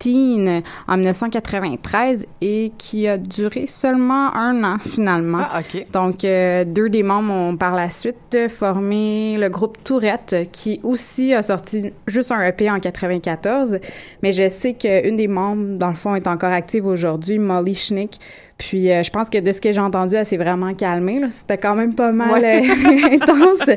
Teen 0.00 0.62
en 0.88 0.96
1993 0.96 2.26
et 2.40 2.72
qui 2.78 3.06
a 3.06 3.18
duré 3.18 3.66
seulement 3.66 4.34
un 4.34 4.64
an 4.64 4.78
finalement. 4.78 5.42
Ah, 5.42 5.60
OK. 5.60 5.86
Donc, 5.92 6.24
euh, 6.24 6.64
deux 6.64 6.88
des 6.88 7.04
membres 7.04 7.32
ont 7.32 7.56
par 7.56 7.74
la 7.74 7.90
suite 7.90 8.48
formé 8.48 9.36
le 9.38 9.48
groupe 9.50 9.76
Tourette, 9.84 10.48
qui 10.50 10.80
aussi 10.82 11.34
a 11.34 11.42
sorti 11.42 11.92
juste 12.06 12.32
un 12.32 12.42
EP 12.42 12.70
en 12.70 12.80
94. 12.80 13.78
Mais 14.22 14.32
je 14.32 14.48
sais 14.48 14.72
qu'une 14.72 15.16
des 15.16 15.28
membres, 15.28 15.78
dans 15.78 15.90
le 15.90 15.96
fond, 15.96 16.14
est 16.14 16.26
encore 16.26 16.52
active 16.52 16.86
aujourd'hui, 16.86 17.38
Molly 17.38 17.74
Schnick. 17.74 18.18
Puis, 18.60 18.92
euh, 18.92 19.02
je 19.02 19.10
pense 19.10 19.30
que 19.30 19.38
de 19.38 19.52
ce 19.52 19.60
que 19.60 19.72
j'ai 19.72 19.80
entendu, 19.80 20.16
elle 20.16 20.26
s'est 20.26 20.36
vraiment 20.36 20.74
calmée. 20.74 21.18
C'était 21.30 21.56
quand 21.56 21.74
même 21.74 21.94
pas 21.94 22.12
mal 22.12 22.30
Ouais. 22.42 22.62
euh, 22.68 23.14
intense. 23.14 23.76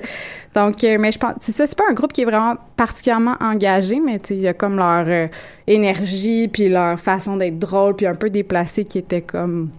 Donc, 0.53 0.83
euh, 0.83 0.97
mais 0.99 1.13
je 1.13 1.17
pense, 1.19 1.35
c'est 1.39 1.55
ça, 1.55 1.65
c'est 1.65 1.77
pas 1.77 1.85
un 1.89 1.93
groupe 1.93 2.11
qui 2.11 2.23
est 2.23 2.25
vraiment 2.25 2.55
particulièrement 2.75 3.35
engagé, 3.39 4.01
mais 4.05 4.19
tu 4.19 4.27
sais, 4.27 4.35
il 4.35 4.41
y 4.41 4.47
a 4.49 4.53
comme 4.53 4.75
leur 4.75 5.05
euh, 5.07 5.27
énergie, 5.67 6.49
puis 6.49 6.67
leur 6.67 6.99
façon 6.99 7.37
d'être 7.37 7.57
drôle, 7.57 7.95
puis 7.95 8.05
un 8.07 8.15
peu 8.15 8.29
déplacé 8.29 8.83
qui 8.83 8.97
était 8.97 9.21
comme 9.21 9.69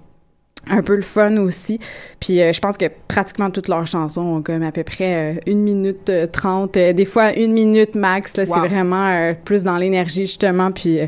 un 0.68 0.82
peu 0.82 0.96
le 0.96 1.02
fun 1.02 1.36
aussi. 1.38 1.78
Puis 2.20 2.40
euh, 2.40 2.52
je 2.52 2.60
pense 2.60 2.76
que 2.76 2.86
pratiquement 3.08 3.50
toutes 3.50 3.68
leurs 3.68 3.86
chansons 3.86 4.22
ont 4.22 4.42
comme 4.42 4.62
à 4.62 4.72
peu 4.72 4.84
près 4.84 5.34
euh, 5.36 5.40
une 5.46 5.60
minute 5.62 6.08
euh, 6.10 6.26
trente, 6.26 6.76
euh, 6.76 6.92
des 6.92 7.04
fois 7.04 7.32
une 7.34 7.52
minute 7.52 7.94
max. 7.94 8.36
Là, 8.36 8.44
Wow. 8.46 8.54
c'est 8.62 8.68
vraiment 8.68 9.08
euh, 9.08 9.32
plus 9.44 9.64
dans 9.64 9.76
l'énergie 9.76 10.26
justement, 10.26 10.70
puis 10.72 10.98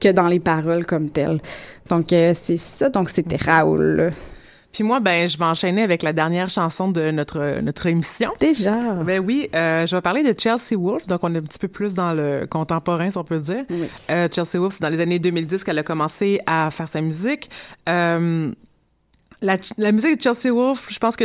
que 0.00 0.10
dans 0.12 0.28
les 0.28 0.40
paroles 0.40 0.86
comme 0.86 1.10
telles. 1.10 1.40
Donc 1.88 2.06
c'est 2.10 2.56
ça. 2.56 2.88
Donc 2.88 3.10
c'était 3.10 3.36
Raoul. 3.36 3.82
là. 3.96 4.10
Puis 4.72 4.84
moi, 4.84 5.00
ben, 5.00 5.26
je 5.26 5.38
vais 5.38 5.44
enchaîner 5.46 5.82
avec 5.82 6.02
la 6.02 6.12
dernière 6.12 6.50
chanson 6.50 6.90
de 6.90 7.10
notre 7.10 7.62
notre 7.62 7.86
émission. 7.86 8.30
Déjà. 8.38 8.76
Ben 9.06 9.20
oui, 9.24 9.48
euh, 9.54 9.86
je 9.86 9.96
vais 9.96 10.02
parler 10.02 10.22
de 10.22 10.38
Chelsea 10.38 10.76
Wolfe, 10.78 11.06
donc 11.06 11.20
on 11.22 11.34
est 11.34 11.38
un 11.38 11.42
petit 11.42 11.58
peu 11.58 11.68
plus 11.68 11.94
dans 11.94 12.12
le 12.12 12.46
contemporain, 12.46 13.10
si 13.10 13.16
on 13.16 13.24
peut 13.24 13.38
dire. 13.38 13.64
Oui. 13.70 13.84
Euh, 14.10 14.28
Chelsea 14.30 14.58
Wolfe, 14.60 14.74
c'est 14.74 14.82
dans 14.82 14.90
les 14.90 15.00
années 15.00 15.18
2010 15.18 15.64
qu'elle 15.64 15.78
a 15.78 15.82
commencé 15.82 16.40
à 16.46 16.70
faire 16.70 16.88
sa 16.88 17.00
musique. 17.00 17.48
Euh, 17.88 18.50
la, 19.42 19.56
la 19.78 19.92
musique 19.92 20.16
de 20.18 20.22
Chelsea 20.22 20.52
Wolfe, 20.54 20.88
je 20.90 20.98
pense 20.98 21.16
que 21.16 21.24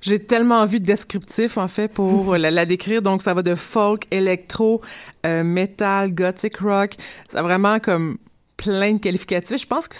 j'ai 0.00 0.18
tellement 0.18 0.64
vu 0.66 0.80
de 0.80 0.84
descriptifs, 0.84 1.56
en 1.56 1.68
fait, 1.68 1.88
pour 1.88 2.36
la, 2.36 2.50
la 2.50 2.66
décrire. 2.66 3.02
Donc, 3.02 3.22
ça 3.22 3.34
va 3.34 3.42
de 3.42 3.54
folk, 3.54 4.04
électro, 4.10 4.80
euh, 5.26 5.42
metal, 5.42 6.12
gothic 6.12 6.58
rock. 6.58 6.94
Ça 7.30 7.38
a 7.40 7.42
vraiment 7.42 7.78
comme 7.80 8.18
plein 8.56 8.92
de 8.92 8.98
qualificatifs. 8.98 9.60
Je 9.62 9.66
pense 9.66 9.88
que 9.88 9.96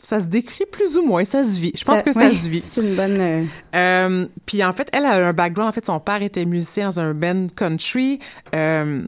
ça 0.00 0.20
se 0.20 0.26
décrit 0.26 0.64
plus 0.64 0.96
ou 0.96 1.02
moins, 1.02 1.22
ça 1.24 1.44
se 1.44 1.60
vit. 1.60 1.72
Je 1.76 1.84
pense 1.84 2.02
que 2.02 2.12
ça 2.14 2.28
oui, 2.28 2.36
se 2.38 2.48
vit. 2.48 2.64
C'est 2.72 2.80
une 2.80 2.94
bonne. 2.96 3.20
euh, 3.20 3.44
Euh, 3.74 4.26
puis 4.46 4.64
en 4.64 4.72
fait, 4.72 4.88
elle 4.92 5.04
a 5.04 5.28
un 5.28 5.32
background. 5.34 5.68
En 5.68 5.72
fait, 5.72 5.84
son 5.84 6.00
père 6.00 6.22
était 6.22 6.46
musicien 6.46 6.88
dans 6.88 7.00
un 7.00 7.12
band 7.12 7.48
country. 7.54 8.18
Euh, 8.54 9.02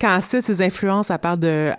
quand 0.00 0.20
cite 0.20 0.44
ses 0.44 0.62
influences, 0.62 1.10
elle 1.10 1.18
parle 1.18 1.38
de... 1.38 1.72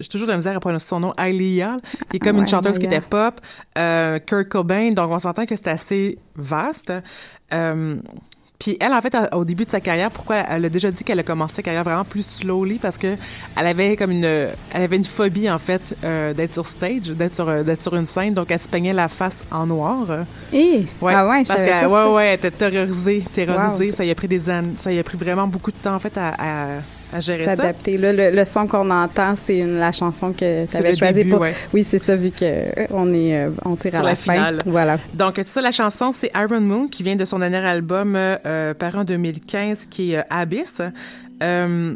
J'ai 0.00 0.08
toujours 0.08 0.26
de 0.26 0.32
la 0.32 0.36
misère 0.38 0.56
à 0.56 0.60
prononcer 0.60 0.86
son 0.86 1.00
nom, 1.00 1.14
Aliyah, 1.16 1.76
qui 2.10 2.16
est 2.16 2.20
comme 2.20 2.38
une 2.38 2.48
chanteuse 2.48 2.78
qui 2.78 2.86
était 2.86 3.00
pop. 3.00 3.40
Euh, 3.78 4.18
Kurt 4.18 4.48
Cobain, 4.48 4.90
donc 4.90 5.10
on 5.10 5.18
s'entend 5.18 5.46
que 5.46 5.54
c'est 5.54 5.68
assez 5.68 6.18
vaste. 6.34 6.92
Euh, 7.54 7.96
puis 8.58 8.76
elle, 8.80 8.92
en 8.92 9.00
fait, 9.00 9.16
au 9.34 9.44
début 9.44 9.64
de 9.64 9.70
sa 9.70 9.80
carrière, 9.80 10.10
pourquoi 10.12 10.36
elle 10.36 10.64
a 10.64 10.68
déjà 10.68 10.90
dit 10.92 11.02
qu'elle 11.02 11.18
a 11.18 11.24
commencé 11.24 11.54
sa 11.56 11.62
carrière 11.62 11.82
vraiment 11.82 12.04
plus 12.04 12.24
slowly? 12.24 12.78
Parce 12.78 12.96
que 12.96 13.16
elle 13.56 13.66
avait 13.66 13.96
comme 13.96 14.12
une, 14.12 14.24
elle 14.24 14.54
avait 14.82 14.94
une 14.96 15.04
phobie 15.04 15.50
en 15.50 15.58
fait 15.58 15.96
euh, 16.04 16.32
d'être 16.32 16.54
sur 16.54 16.64
stage, 16.66 17.08
d'être 17.10 17.34
sur, 17.34 17.48
euh, 17.48 17.64
d'être 17.64 17.82
sur 17.82 17.94
une 17.96 18.06
scène, 18.06 18.34
donc 18.34 18.52
elle 18.52 18.60
se 18.60 18.68
peignait 18.68 18.92
la 18.92 19.08
face 19.08 19.42
en 19.50 19.66
noir. 19.66 20.06
eh, 20.52 20.86
Ouais, 21.00 21.12
ah 21.14 21.26
ouais, 21.28 21.38
parce 21.44 21.48
savais 21.58 21.66
que 21.66 21.70
pas 21.70 21.88
ça. 21.88 22.08
ouais, 22.08 22.14
ouais, 22.14 22.26
elle 22.28 22.34
était 22.34 22.50
terrorisée, 22.52 23.24
terrorisée. 23.32 23.86
Wow. 23.90 23.96
Ça 23.96 24.04
y 24.04 24.10
a 24.10 24.14
pris 24.14 24.28
des 24.28 24.48
années, 24.48 24.74
ça 24.78 24.92
y 24.92 24.98
a 25.00 25.02
pris 25.04 25.18
vraiment 25.18 25.48
beaucoup 25.48 25.72
de 25.72 25.76
temps 25.78 25.96
en 25.96 25.98
fait 25.98 26.16
à, 26.16 26.28
à, 26.38 26.66
à 27.12 27.20
gérer 27.20 27.44
ça. 27.44 27.56
S'adapter. 27.56 27.98
Là, 27.98 28.12
le, 28.12 28.30
le 28.30 28.44
son 28.44 28.66
qu'on 28.66 28.90
entend, 28.90 29.34
c'est 29.44 29.58
une- 29.58 29.76
la 29.76 29.92
chanson 29.92 30.32
que 30.32 30.66
tu 30.66 30.76
avais 30.76 30.94
choisie 30.96 31.24
pour. 31.24 31.40
ouais. 31.40 31.54
Oui, 31.74 31.84
c'est 31.84 31.98
ça, 31.98 32.16
vu 32.16 32.30
que 32.30 32.44
euh, 32.44 32.86
on 32.90 33.12
est, 33.12 33.36
euh, 33.44 33.50
on 33.64 33.76
tire 33.76 33.90
Sur 33.92 34.00
à 34.00 34.02
la 34.04 34.10
la, 34.10 34.16
fin. 34.16 34.32
finale. 34.32 34.58
Voilà. 34.66 34.98
Donc 35.14 35.40
ça, 35.46 35.60
la 35.60 35.72
chanson, 35.72 36.12
c'est 36.12 36.30
Iron 36.34 36.60
Moon 36.60 36.88
qui 36.88 37.02
vient 37.02 37.16
de 37.16 37.24
son 37.24 37.38
dernier 37.38 37.58
album 37.58 38.14
euh, 38.16 38.74
paru 38.74 38.98
en 38.98 39.04
2015 39.04 39.86
qui 39.90 40.12
est 40.12 40.18
euh, 40.18 40.22
Abyss. 40.30 40.80
Euh, 41.42 41.94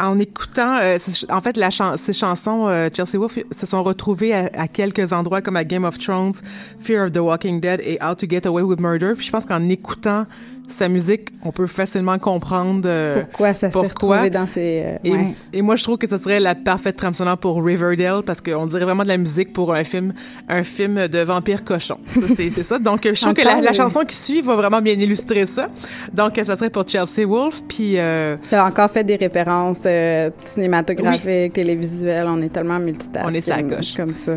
en 0.00 0.18
écoutant, 0.18 0.78
euh, 0.82 0.98
en 1.30 1.40
fait, 1.40 1.56
la 1.56 1.70
chan- 1.70 1.96
ces 1.96 2.12
chansons, 2.12 2.66
euh, 2.66 2.88
Chelsea 2.92 3.18
Wolfe 3.18 3.38
se 3.52 3.66
sont 3.66 3.84
retrouvées 3.84 4.34
à, 4.34 4.50
à 4.54 4.66
quelques 4.66 5.12
endroits 5.12 5.42
comme 5.42 5.54
à 5.54 5.62
Game 5.62 5.84
of 5.84 5.96
Thrones, 5.98 6.32
Fear 6.80 7.04
of 7.04 7.12
the 7.12 7.18
Walking 7.18 7.60
Dead 7.60 7.80
et 7.84 7.98
How 8.02 8.14
to 8.16 8.26
Get 8.28 8.46
Away 8.48 8.62
with 8.62 8.80
Murder. 8.80 9.12
Puis 9.16 9.26
je 9.26 9.30
pense 9.30 9.44
qu'en 9.46 9.68
écoutant 9.68 10.26
sa 10.68 10.88
musique, 10.88 11.28
on 11.44 11.52
peut 11.52 11.66
facilement 11.66 12.18
comprendre 12.18 12.82
euh, 12.86 13.20
Pourquoi 13.22 13.54
ça 13.54 13.70
s'est 13.70 13.72
pourquoi. 13.72 14.30
dans 14.30 14.46
ces. 14.46 14.82
euh, 14.84 14.96
Et, 15.04 15.12
ouais. 15.12 15.34
et 15.52 15.62
moi, 15.62 15.76
je 15.76 15.84
trouve 15.84 15.98
que 15.98 16.08
ce 16.08 16.16
serait 16.16 16.40
la 16.40 16.54
parfaite 16.54 16.96
trame 16.96 17.14
sonore 17.14 17.38
pour 17.38 17.62
Riverdale 17.62 18.22
parce 18.24 18.40
qu'on 18.40 18.66
dirait 18.66 18.84
vraiment 18.84 19.02
de 19.02 19.08
la 19.08 19.16
musique 19.18 19.52
pour 19.52 19.74
un 19.74 19.84
film, 19.84 20.14
un 20.48 20.64
film 20.64 21.08
de 21.08 21.18
vampire 21.20 21.64
cochon. 21.64 21.98
Ça, 22.14 22.34
c'est, 22.34 22.50
ça. 22.50 22.78
Donc, 22.78 23.00
je 23.04 23.20
trouve 23.20 23.34
que 23.34 23.42
la, 23.42 23.72
chanson 23.72 24.00
qui 24.06 24.16
suit 24.16 24.40
va 24.40 24.56
vraiment 24.56 24.80
bien 24.80 24.94
illustrer 24.94 25.46
ça. 25.46 25.68
Donc, 26.12 26.40
ça 26.42 26.56
serait 26.56 26.70
pour 26.70 26.88
Chelsea 26.88 27.26
Wolfe. 27.26 27.62
Puis, 27.68 27.94
euh, 27.98 28.36
Tu 28.48 28.54
as 28.54 28.64
encore 28.64 28.90
fait 28.90 29.04
des 29.04 29.16
références 29.16 29.80
euh, 29.86 30.30
cinématographiques, 30.46 31.52
télévisuelles. 31.52 32.26
On 32.28 32.40
est 32.42 32.52
tellement 32.52 32.78
multitâches. 32.78 33.24
On 33.26 33.34
est 33.34 33.40
sur 33.40 33.56
la 33.56 33.62
coche. 33.62 33.94
Comme 33.94 34.14
ça. 34.14 34.32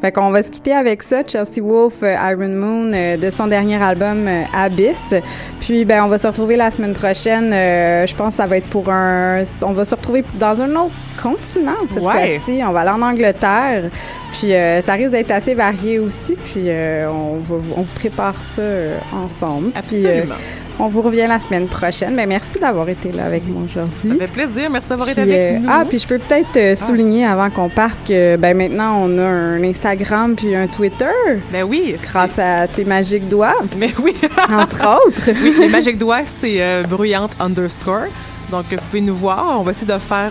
Fait 0.00 0.12
qu'on 0.12 0.30
va 0.30 0.42
se 0.44 0.50
quitter 0.50 0.72
avec 0.72 1.02
ça. 1.02 1.22
Chelsea 1.26 1.60
Wolfe, 1.60 2.02
euh, 2.04 2.14
Iron 2.30 2.48
Moon, 2.48 2.92
euh, 2.94 3.16
de 3.16 3.30
son 3.30 3.48
dernier 3.48 3.82
album 3.82 4.28
euh, 4.28 4.42
Abyss. 4.54 5.14
Puis, 5.60 5.84
ben, 5.84 6.04
on 6.04 6.08
va 6.08 6.18
se 6.18 6.26
retrouver 6.28 6.54
la 6.56 6.70
semaine 6.70 6.92
prochaine. 6.94 7.52
euh, 7.52 8.06
je 8.06 8.14
pense 8.14 8.34
que 8.36 8.42
ça 8.42 8.46
va 8.46 8.58
être 8.58 8.68
pour 8.68 8.88
un... 8.90 9.42
On 9.62 9.72
va 9.72 9.84
se 9.84 9.94
retrouver 9.96 10.24
dans 10.38 10.60
un 10.60 10.70
autre 10.76 10.92
continent 11.20 11.72
cette 11.92 12.02
Ouais. 12.02 12.38
fois-ci. 12.38 12.60
On 12.64 12.70
va 12.72 12.80
aller 12.80 12.90
en 12.90 13.02
Angleterre. 13.02 13.90
Puis, 14.32 14.52
euh, 14.54 14.82
ça 14.82 14.94
risque 14.94 15.10
d'être 15.10 15.30
assez 15.30 15.54
varié 15.54 15.98
aussi. 15.98 16.34
Puis, 16.34 16.64
euh, 16.68 17.10
on, 17.10 17.38
va 17.38 17.56
vous, 17.56 17.74
on 17.76 17.82
vous 17.82 17.94
prépare 17.94 18.34
ça 18.54 18.62
euh, 18.62 18.98
ensemble. 19.12 19.70
Puis, 19.70 20.06
absolument. 20.06 20.34
on 20.78 20.88
vous 20.88 21.02
revient 21.02 21.26
la 21.28 21.40
semaine 21.40 21.66
prochaine. 21.66 22.14
Ben, 22.14 22.28
merci 22.28 22.58
d'avoir 22.60 22.88
été 22.88 23.10
là 23.10 23.24
avec 23.24 23.46
moi 23.48 23.62
ça 23.74 23.80
aujourd'hui. 23.82 24.18
fait 24.18 24.32
plaisir. 24.32 24.70
Merci 24.70 24.88
d'avoir 24.90 25.08
été 25.08 25.20
avec 25.22 25.60
nous. 25.62 25.68
ah, 25.70 25.84
puis 25.88 25.98
je 25.98 26.06
peux 26.06 26.18
peut-être 26.18 26.56
euh, 26.56 26.74
souligner 26.76 27.26
avant 27.26 27.50
qu'on 27.50 27.68
parte 27.68 28.06
que 28.06 28.36
ben 28.36 28.56
maintenant 28.56 29.02
on 29.04 29.18
a 29.18 29.24
un 29.26 29.62
Instagram 29.64 30.34
puis 30.36 30.54
un 30.54 30.66
Twitter 30.66 31.06
ben 31.52 31.64
oui. 31.64 31.96
grâce 32.02 32.38
à 32.38 32.66
tes 32.68 32.84
magiques 32.84 33.28
doigts, 33.28 33.56
Mais 33.76 33.92
oui. 34.02 34.14
entre 34.50 35.06
autres. 35.06 35.30
oui, 35.42 35.54
les 35.58 35.68
Magic 35.68 35.98
Doigts, 35.98 36.26
c'est 36.26 36.82
bruyante 36.88 37.32
underscore. 37.40 38.06
Donc, 38.50 38.64
vous 38.70 38.76
pouvez 38.76 39.00
nous 39.00 39.14
voir. 39.16 39.58
On 39.60 39.62
va 39.62 39.72
essayer 39.72 39.86
de 39.86 39.98
faire, 39.98 40.30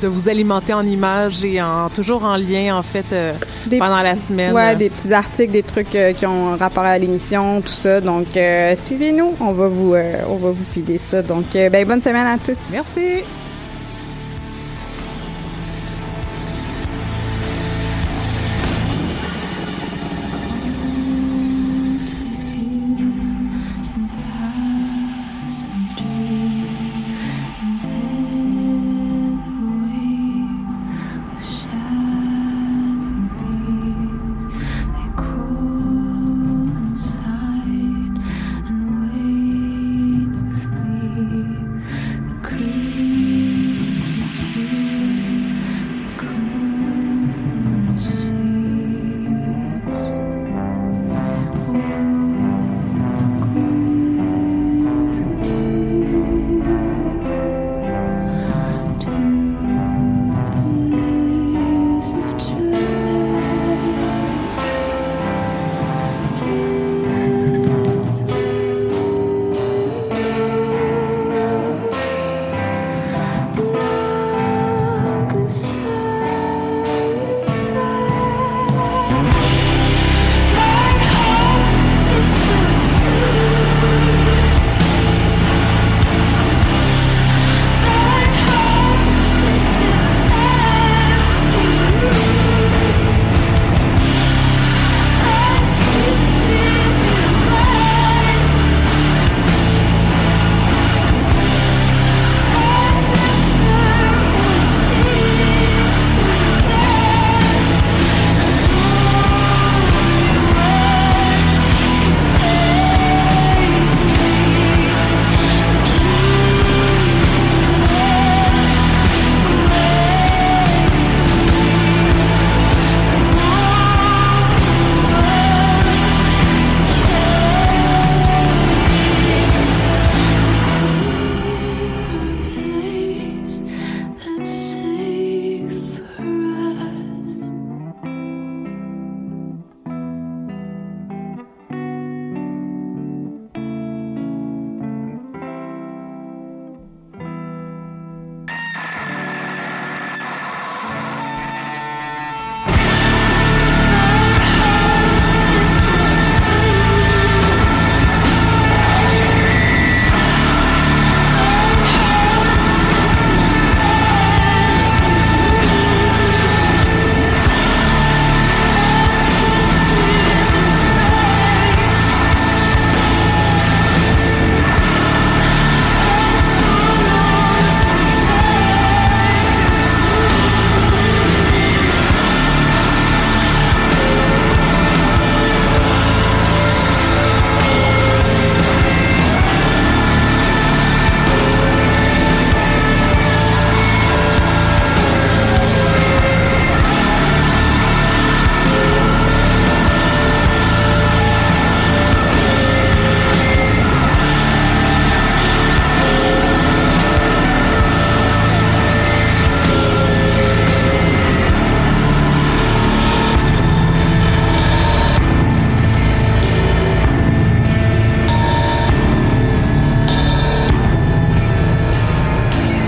de 0.00 0.08
vous 0.08 0.28
alimenter 0.28 0.72
en 0.72 0.84
images 0.86 1.44
et 1.44 1.60
en 1.60 1.88
toujours 1.88 2.24
en 2.24 2.36
lien, 2.36 2.76
en 2.76 2.82
fait, 2.82 3.06
euh, 3.12 3.34
pendant 3.70 4.02
la 4.02 4.14
semaine. 4.14 4.52
Ouais, 4.54 4.76
des 4.76 4.90
petits 4.90 5.12
articles, 5.12 5.52
des 5.52 5.62
trucs 5.62 5.94
euh, 5.94 6.12
qui 6.12 6.26
ont 6.26 6.56
rapport 6.56 6.84
à 6.84 6.98
l'émission, 6.98 7.60
tout 7.60 7.72
ça. 7.72 8.00
Donc 8.00 8.36
euh, 8.36 8.74
suivez-nous, 8.76 9.34
on 9.40 9.52
va 9.52 9.68
vous 9.68 9.94
on 10.28 10.36
va 10.36 10.50
vous 10.50 10.64
filer 10.72 10.98
ça. 10.98 11.22
Donc 11.22 11.44
ben 11.52 11.86
bonne 11.86 12.02
semaine 12.02 12.26
à 12.26 12.38
tous. 12.38 12.56
Merci. 12.70 13.24